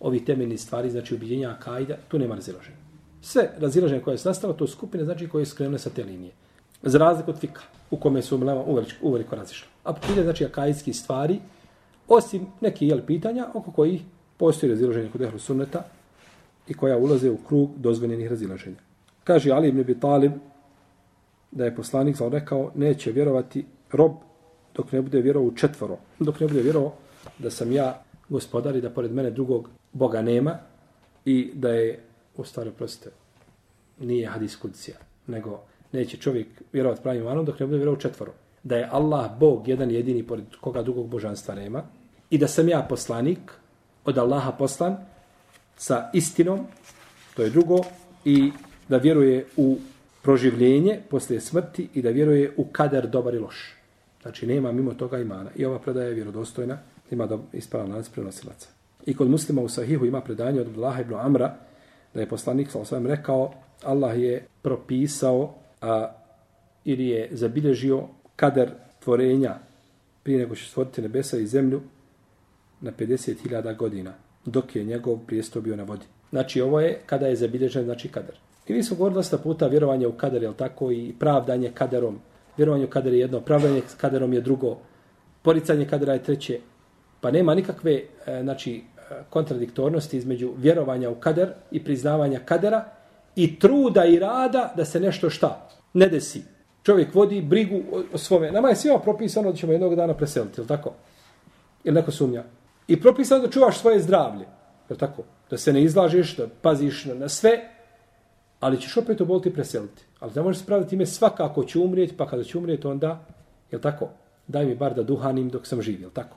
ovih 0.00 0.24
temeljnih 0.24 0.60
stvari, 0.60 0.90
znači 0.90 1.14
ubijenja 1.14 1.50
akajda, 1.50 1.96
tu 2.08 2.18
nema 2.18 2.34
razilaženja. 2.34 2.76
Sve 3.20 3.50
razilaženje 3.58 4.02
koje 4.02 4.14
je 4.14 4.18
nastalo, 4.24 4.52
to 4.52 4.66
skupine, 4.66 5.04
znači 5.04 5.28
koje 5.28 5.42
je 5.42 5.46
skrenule 5.46 5.78
sa 5.78 5.90
te 5.90 6.04
linije. 6.04 6.32
Za 6.88 6.98
razliku 6.98 7.30
od 7.30 7.38
fika, 7.38 7.60
u 7.90 7.96
kome 7.96 8.22
su 8.22 8.38
mlema 8.38 8.64
uveliko 9.02 9.36
razišli. 9.36 9.68
A 9.84 9.92
pitanje 9.92 10.22
znači 10.22 10.44
akajski 10.44 10.92
stvari, 10.92 11.40
osim 12.08 12.46
neke 12.60 12.86
jel 12.86 13.00
pitanja 13.06 13.46
oko 13.54 13.70
kojih 13.70 14.02
postoji 14.36 14.70
razilaženje 14.70 15.10
kod 15.12 15.22
ehlu 15.22 15.38
sunneta 15.38 15.84
i 16.68 16.74
koja 16.74 16.98
ulaze 16.98 17.30
u 17.30 17.36
krug 17.36 17.70
dozvoljenih 17.76 18.30
razilaženja. 18.30 18.76
Kaže 19.24 19.50
Ali 19.50 19.68
ibn 19.68 19.80
Abi 19.80 20.00
Talib 20.00 20.32
da 21.50 21.64
je 21.64 21.74
poslanik 21.74 22.16
zao 22.16 22.28
rekao 22.28 22.70
neće 22.74 23.12
vjerovati 23.12 23.64
rob 23.92 24.12
dok 24.74 24.92
ne 24.92 25.02
bude 25.02 25.20
vjerovao 25.20 25.48
u 25.48 25.54
četvoro, 25.54 25.98
dok 26.18 26.40
ne 26.40 26.46
bude 26.46 26.62
vjerovao 26.62 26.92
da 27.38 27.50
sam 27.50 27.72
ja 27.72 28.02
gospodar 28.28 28.76
i 28.76 28.80
da 28.80 28.90
pored 28.90 29.12
mene 29.12 29.30
drugog 29.30 29.70
Boga 29.92 30.22
nema 30.22 30.58
i 31.24 31.50
da 31.54 31.68
je, 31.68 31.98
u 32.36 32.44
stvari, 32.44 32.70
prostite, 32.70 33.10
nije 34.00 34.28
hadis 34.28 34.56
kudsija, 34.56 34.96
nego 35.26 35.62
neće 35.92 36.16
čovjek 36.16 36.46
vjerovati 36.72 37.02
pravim 37.02 37.22
imanom 37.22 37.44
dok 37.44 37.60
ne 37.60 37.66
bude 37.66 37.76
vjerovao 37.76 37.98
u 37.98 38.00
četvoro. 38.00 38.32
Da 38.62 38.76
je 38.76 38.88
Allah 38.92 39.30
Bog 39.38 39.68
jedan 39.68 39.90
jedini 39.90 40.22
pored 40.22 40.44
koga 40.60 40.82
drugog 40.82 41.08
božanstva 41.08 41.54
nema 41.54 41.82
i 42.30 42.38
da 42.38 42.48
sam 42.48 42.68
ja 42.68 42.86
poslanik 42.88 43.52
od 44.04 44.18
Allaha 44.18 44.52
poslan 44.52 44.96
sa 45.76 46.10
istinom, 46.12 46.66
to 47.36 47.42
je 47.42 47.50
drugo, 47.50 47.78
i 48.24 48.52
da 48.88 48.96
vjeruje 48.96 49.46
u 49.56 49.78
proživljenje 50.22 51.00
poslije 51.10 51.40
smrti 51.40 51.88
i 51.94 52.02
da 52.02 52.10
vjeruje 52.10 52.52
u 52.56 52.64
kader 52.64 53.06
dobar 53.06 53.34
i 53.34 53.38
loš. 53.38 53.74
Znači 54.22 54.46
nema 54.46 54.72
mimo 54.72 54.94
toga 54.94 55.18
imana. 55.18 55.50
I 55.56 55.64
ova 55.64 55.78
predaja 55.78 56.08
je 56.08 56.14
vjerodostojna, 56.14 56.78
ima 57.10 57.26
da 57.26 57.38
ispravan 57.52 57.90
lanac 57.90 58.08
prenosilaca. 58.08 58.68
I 59.06 59.16
kod 59.16 59.30
muslima 59.30 59.62
u 59.62 59.68
Sahihu 59.68 60.04
ima 60.04 60.20
predanje 60.20 60.60
od 60.60 60.66
Abdullaha 60.66 61.00
ibn 61.00 61.14
Amra, 61.14 61.54
da 62.14 62.20
je 62.20 62.28
poslanik 62.28 62.70
sa 62.70 62.78
osvijem 62.78 63.06
rekao, 63.06 63.52
Allah 63.82 64.20
je 64.20 64.46
propisao 64.62 65.54
a, 65.80 66.12
ili 66.84 67.06
je 67.06 67.28
zabilježio 67.32 68.02
kader 68.36 68.70
tvorenja 69.04 69.58
prije 70.22 70.38
nego 70.38 70.54
će 70.54 70.64
stvoriti 70.64 71.02
nebesa 71.02 71.38
i 71.38 71.46
zemlju 71.46 71.80
na 72.80 72.92
50.000 72.98 73.76
godina, 73.76 74.12
dok 74.44 74.76
je 74.76 74.84
njegov 74.84 75.18
prijesto 75.26 75.60
bio 75.60 75.76
na 75.76 75.82
vodi. 75.82 76.06
Znači, 76.30 76.60
ovo 76.60 76.80
je 76.80 76.98
kada 77.06 77.26
je 77.26 77.36
zabilježen, 77.36 77.84
znači 77.84 78.08
kader. 78.08 78.34
I 78.68 78.72
mi 78.72 78.82
smo 78.82 78.96
govorili 78.96 79.18
dosta 79.18 79.38
puta 79.38 79.66
vjerovanje 79.66 80.06
u 80.06 80.12
kader, 80.12 80.42
je 80.42 80.52
tako, 80.56 80.90
i 80.90 81.14
pravdanje 81.18 81.70
kaderom. 81.74 82.18
Vjerovanje 82.56 82.84
u 82.84 82.90
kader 82.90 83.12
je 83.12 83.20
jedno, 83.20 83.40
pravdanje 83.40 83.82
kaderom 83.96 84.32
je 84.32 84.40
drugo, 84.40 84.78
poricanje 85.42 85.86
kadera 85.86 86.12
je 86.12 86.22
treće. 86.22 86.60
Pa 87.20 87.30
nema 87.30 87.54
nikakve, 87.54 87.92
e, 88.26 88.40
znači, 88.42 88.74
e, 88.76 88.82
kontradiktornosti 89.30 90.16
između 90.16 90.52
vjerovanja 90.56 91.10
u 91.10 91.14
kader 91.14 91.52
i 91.70 91.84
priznavanja 91.84 92.40
kadera 92.44 92.84
i 93.36 93.58
truda 93.58 94.04
i 94.04 94.18
rada 94.18 94.72
da 94.76 94.84
se 94.84 95.00
nešto 95.00 95.30
šta 95.30 95.68
ne 95.94 96.08
desi. 96.08 96.42
Čovjek 96.82 97.14
vodi 97.14 97.42
brigu 97.42 97.82
o, 97.92 98.02
o 98.12 98.18
svome. 98.18 98.52
Nama 98.52 98.68
je 98.68 98.76
svima 98.76 98.98
propisano 98.98 99.50
da 99.50 99.56
ćemo 99.56 99.72
jednog 99.72 99.94
dana 99.94 100.14
preseliti, 100.14 100.60
ili 100.60 100.68
tako? 100.68 100.92
Ili 101.84 101.94
neko 101.94 102.10
sumnja? 102.10 102.44
I 102.88 103.00
propisano 103.00 103.42
da 103.42 103.50
čuvaš 103.50 103.78
svoje 103.78 104.00
zdravlje, 104.00 104.46
ili 104.90 104.98
tako? 104.98 105.22
Da 105.50 105.58
se 105.58 105.72
ne 105.72 105.82
izlažeš, 105.82 106.36
da 106.36 106.46
paziš 106.62 107.04
na, 107.04 107.14
na 107.14 107.28
sve, 107.28 107.60
ali 108.60 108.80
ćeš 108.80 108.96
opet 108.96 109.20
oboliti 109.20 109.52
preseliti. 109.52 110.02
Ali 110.20 110.32
da 110.32 110.42
možeš 110.42 110.62
spraviti 110.62 110.94
ime 110.94 111.06
svakako 111.06 111.64
ću 111.64 111.84
umrijeti, 111.84 112.16
pa 112.16 112.26
kada 112.26 112.44
ću 112.44 112.58
umrijeti 112.58 112.86
onda, 112.86 113.26
je 113.70 113.80
tako? 113.80 114.08
Daj 114.46 114.66
mi 114.66 114.74
bar 114.74 114.94
da 114.94 115.02
duhanim 115.02 115.48
dok 115.48 115.66
sam 115.66 115.82
živ, 115.82 116.02
je 116.02 116.10
tako? 116.14 116.36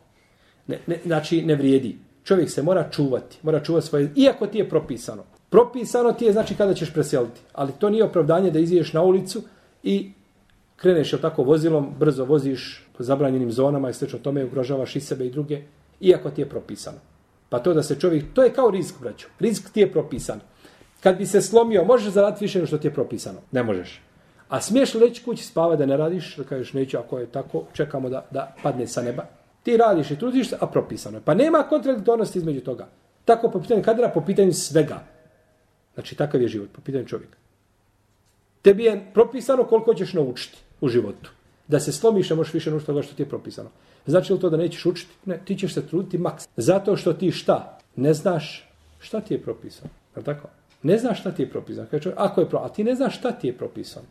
Ne, 0.68 0.80
ne, 0.88 1.00
znači, 1.06 1.42
ne 1.42 1.56
vrijedi. 1.56 1.98
Čovjek 2.24 2.50
se 2.50 2.64
mora 2.64 2.90
čuvati, 2.92 3.38
mora 3.42 3.64
čuvati 3.64 3.88
svoje, 3.88 4.12
iako 4.16 4.48
ti 4.48 4.58
je 4.58 4.70
propisano. 4.70 5.24
Propisano 5.50 6.14
ti 6.14 6.26
je 6.26 6.34
znači 6.34 6.56
kada 6.56 6.74
ćeš 6.74 6.94
preseliti. 6.94 7.42
Ali 7.54 7.72
to 7.80 7.90
nije 7.90 8.04
opravdanje 8.04 8.52
da 8.52 8.60
iziješ 8.60 8.94
na 8.94 9.02
ulicu 9.02 9.42
i 9.84 10.12
kreneš 10.76 11.14
jel 11.14 11.22
tako 11.22 11.44
vozilom, 11.44 11.94
brzo 12.00 12.26
voziš 12.26 12.88
po 12.98 13.04
zabranjenim 13.04 13.52
zonama 13.52 13.90
i 13.90 13.94
slično 13.94 14.20
tome 14.20 14.46
ugrožavaš 14.46 14.96
i 14.96 15.02
sebe 15.02 15.26
i 15.26 15.32
druge, 15.32 15.62
iako 16.02 16.30
ti 16.30 16.42
je 16.42 16.50
propisano. 16.50 16.98
Pa 17.50 17.60
to 17.60 17.74
da 17.74 17.84
se 17.84 18.00
čovjek, 18.00 18.26
to 18.34 18.44
je 18.44 18.54
kao 18.54 18.72
rizik, 18.72 18.96
braćo. 19.02 19.28
Rizik 19.40 19.70
ti 19.70 19.80
je 19.80 19.92
propisan. 19.92 20.40
Kad 21.04 21.18
bi 21.18 21.26
se 21.26 21.42
slomio, 21.42 21.84
možeš 21.84 22.14
zaraditi 22.14 22.46
više 22.46 22.58
nego 22.58 22.68
što 22.68 22.78
ti 22.78 22.88
je 22.88 22.94
propisano. 22.94 23.40
Ne 23.52 23.64
možeš. 23.64 24.02
A 24.50 24.62
smiješ 24.62 24.94
li 24.94 25.02
leći 25.02 25.24
kući 25.24 25.44
spava 25.44 25.76
da 25.76 25.86
ne 25.86 25.98
radiš, 25.98 26.36
da 26.38 26.44
kažeš 26.44 26.74
neću 26.74 26.98
ako 26.98 27.20
je 27.20 27.26
tako, 27.26 27.64
čekamo 27.74 28.10
da, 28.10 28.26
da 28.32 28.56
padne 28.64 28.88
sa 28.88 29.02
neba. 29.02 29.26
Ti 29.64 29.78
radiš 29.78 30.12
i 30.12 30.20
trudiš 30.20 30.50
se, 30.50 30.58
a 30.60 30.68
propisano 30.68 31.18
je. 31.18 31.22
Pa 31.26 31.34
nema 31.34 31.64
kontradiktornosti 31.64 32.40
između 32.40 32.62
toga. 32.62 32.88
Tako 33.26 33.52
po 33.52 33.62
pitanju 33.62 33.84
kadra, 33.84 34.10
po 34.10 34.22
pitanju 34.22 34.54
svega. 34.54 35.00
Znači, 36.00 36.16
takav 36.16 36.42
je 36.42 36.48
život, 36.48 36.70
po 36.72 36.82
pitanju 36.82 37.06
čovjeka. 37.06 37.38
Tebi 38.62 38.84
je 38.84 39.12
propisano 39.14 39.64
koliko 39.64 39.94
ćeš 39.94 40.14
naučiti 40.14 40.58
u 40.82 40.88
životu. 40.88 41.32
Da 41.68 41.80
se 41.80 41.92
slomiš, 41.92 42.30
ne 42.30 42.36
možeš 42.36 42.54
više 42.54 42.70
naučiti 42.70 42.86
toga 42.86 43.02
što 43.02 43.16
ti 43.16 43.22
je 43.22 43.30
propisano. 43.30 43.70
Znači 44.06 44.34
li 44.34 44.40
to 44.40 44.50
da 44.50 44.58
nećeš 44.58 44.86
učiti? 44.86 45.12
Ne, 45.26 45.42
ti 45.46 45.58
ćeš 45.58 45.74
se 45.74 45.88
truditi 45.88 46.18
maks. 46.18 46.48
Zato 46.58 46.96
što 46.96 47.14
ti 47.14 47.32
šta? 47.32 47.80
Ne 47.96 48.14
znaš 48.14 48.70
šta 49.00 49.22
ti 49.22 49.34
je 49.34 49.42
propisano. 49.42 49.90
Je 50.16 50.24
tako? 50.24 50.48
Ne 50.84 50.98
znaš 50.98 51.20
šta 51.20 51.32
ti 51.32 51.42
je 51.42 51.50
propisano. 51.50 51.88
Kaže, 51.92 52.14
ako 52.16 52.42
je 52.42 52.50
pro... 52.50 52.60
A 52.60 52.70
ti 52.70 52.84
ne 52.84 52.96
znaš 52.96 53.18
šta 53.18 53.32
ti 53.32 53.48
je 53.48 53.58
propisano. 53.58 54.08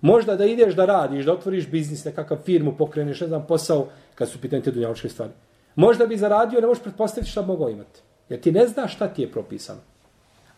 Možda 0.00 0.36
da 0.36 0.46
ideš 0.46 0.74
da 0.74 0.84
radiš, 0.84 1.24
da 1.24 1.32
otvoriš 1.32 1.70
biznis, 1.70 2.04
nekakav 2.04 2.38
firmu, 2.44 2.76
pokreneš, 2.78 3.20
ne 3.20 3.26
znam, 3.26 3.46
posao, 3.46 3.88
kad 4.14 4.28
su 4.28 4.40
pitanje 4.40 4.62
te 4.62 4.70
dunjavučke 4.70 5.08
stvari. 5.08 5.32
Možda 5.74 6.06
bi 6.06 6.16
zaradio, 6.16 6.60
ne 6.60 6.66
možeš 6.66 6.82
pretpostaviti 6.82 7.30
šta 7.30 7.42
bi 7.42 7.48
mogao 7.48 7.68
imati. 7.70 8.00
Jer 8.28 8.40
ti 8.40 8.52
ne 8.52 8.66
znaš 8.66 8.94
šta 8.94 9.08
ti 9.08 9.22
je 9.22 9.32
propisano 9.32 9.80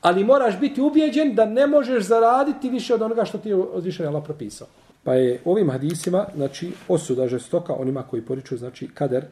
ali 0.07 0.25
moraš 0.25 0.61
biti 0.61 0.81
ubijeđen 0.81 1.35
da 1.35 1.45
ne 1.45 1.67
možeš 1.67 2.05
zaraditi 2.05 2.71
više 2.71 2.95
od 2.95 3.03
onoga 3.03 3.25
što 3.25 3.39
ti 3.39 3.49
je 3.49 3.55
odvišen 3.55 4.07
Allah 4.07 4.25
propisao. 4.25 4.67
Pa 5.05 5.15
je 5.15 5.41
ovim 5.45 5.71
hadisima, 5.71 6.27
znači, 6.37 6.73
osuda 6.89 7.29
žestoka 7.29 7.75
onima 7.75 8.03
koji 8.03 8.23
poriču, 8.23 8.57
znači, 8.57 8.89
kader 8.95 9.25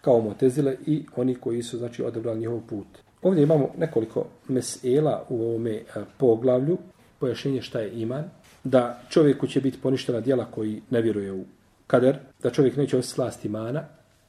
kao 0.00 0.20
motezile 0.20 0.76
i 0.86 1.04
oni 1.16 1.34
koji 1.34 1.62
su, 1.62 1.78
znači, 1.78 2.02
odebrali 2.02 2.40
njihov 2.40 2.60
put. 2.68 2.86
Ovdje 3.22 3.42
imamo 3.42 3.68
nekoliko 3.78 4.24
mesela 4.48 5.24
u 5.28 5.42
ovome 5.42 5.72
e, 5.72 5.82
poglavlju, 6.18 6.78
pojašnjenje 7.18 7.62
šta 7.62 7.80
je 7.80 8.00
iman, 8.00 8.24
da 8.64 9.00
čovjeku 9.08 9.46
će 9.46 9.60
biti 9.60 9.78
poništena 9.82 10.20
dijela 10.20 10.44
koji 10.44 10.82
ne 10.90 11.02
vjeruje 11.02 11.32
u 11.32 11.44
kader, 11.86 12.16
da 12.42 12.50
čovjek 12.50 12.76
neće 12.76 12.98
oslasti 12.98 13.48
imana, 13.48 13.84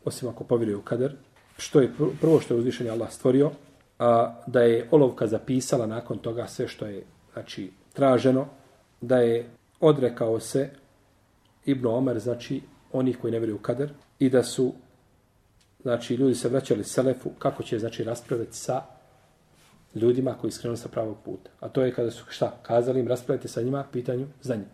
osim 0.06 0.30
ako 0.30 0.43
povjeruje 0.43 0.78
u 0.78 0.82
kader, 0.82 1.15
što 1.58 1.82
je 1.82 1.91
prvo 2.21 2.39
što 2.39 2.54
je 2.54 2.58
uzvišenje 2.58 2.89
Allah 2.89 3.12
stvorio, 3.12 3.52
a, 4.00 4.34
da 4.48 4.62
je 4.62 4.88
olovka 4.92 5.28
zapisala 5.28 5.88
nakon 5.88 6.18
toga 6.18 6.48
sve 6.48 6.68
što 6.68 6.86
je 6.86 7.04
znači 7.34 7.72
traženo, 7.94 8.46
da 9.02 9.18
je 9.18 9.50
odrekao 9.80 10.40
se 10.40 10.70
Ibn 11.66 11.88
Omer, 11.88 12.20
znači 12.20 12.62
onih 12.94 13.18
koji 13.18 13.32
ne 13.32 13.40
vjeruju 13.40 13.56
u 13.56 13.60
kader 13.60 13.90
i 14.20 14.30
da 14.30 14.44
su 14.44 14.74
znači 15.82 16.16
ljudi 16.16 16.36
se 16.36 16.50
vraćali 16.50 16.84
selefu 16.84 17.30
kako 17.40 17.64
će 17.64 17.80
znači 17.80 18.04
raspraviti 18.04 18.58
sa 18.58 18.82
ljudima 19.96 20.36
koji 20.42 20.52
skrenu 20.52 20.78
sa 20.78 20.90
pravog 20.90 21.18
puta. 21.26 21.50
A 21.60 21.70
to 21.70 21.82
je 21.82 21.94
kada 21.94 22.12
su 22.12 22.26
šta? 22.30 22.58
Kazali 22.64 23.00
im 23.00 23.08
raspraviti 23.08 23.48
sa 23.48 23.62
njima 23.62 23.86
pitanju 23.92 24.28
znanja. 24.42 24.66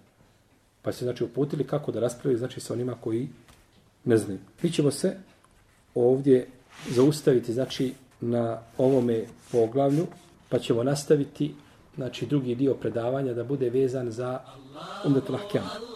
Pa 0.81 0.91
se 0.91 1.05
znači 1.05 1.23
uputili 1.23 1.67
kako 1.67 1.91
da 1.91 1.99
raspravljaju 1.99 2.37
znači 2.37 2.59
sa 2.59 2.73
onima 2.73 2.95
koji 3.01 3.29
ne 4.05 4.17
znaju. 4.17 4.39
Mi 4.61 4.71
ćemo 4.71 4.91
se 4.91 5.17
ovdje 5.95 6.47
zaustaviti 6.89 7.53
znači 7.53 7.93
na 8.29 8.59
ovome 8.77 9.25
poglavlju 9.51 10.07
pa 10.49 10.59
ćemo 10.59 10.83
nastaviti 10.83 11.55
znači 11.95 12.25
drugi 12.25 12.55
dio 12.55 12.73
predavanja 12.73 13.33
da 13.33 13.43
bude 13.43 13.69
vezan 13.69 14.11
za 14.11 14.39
umdetul 15.05 15.35
ahkjama. 15.35 15.92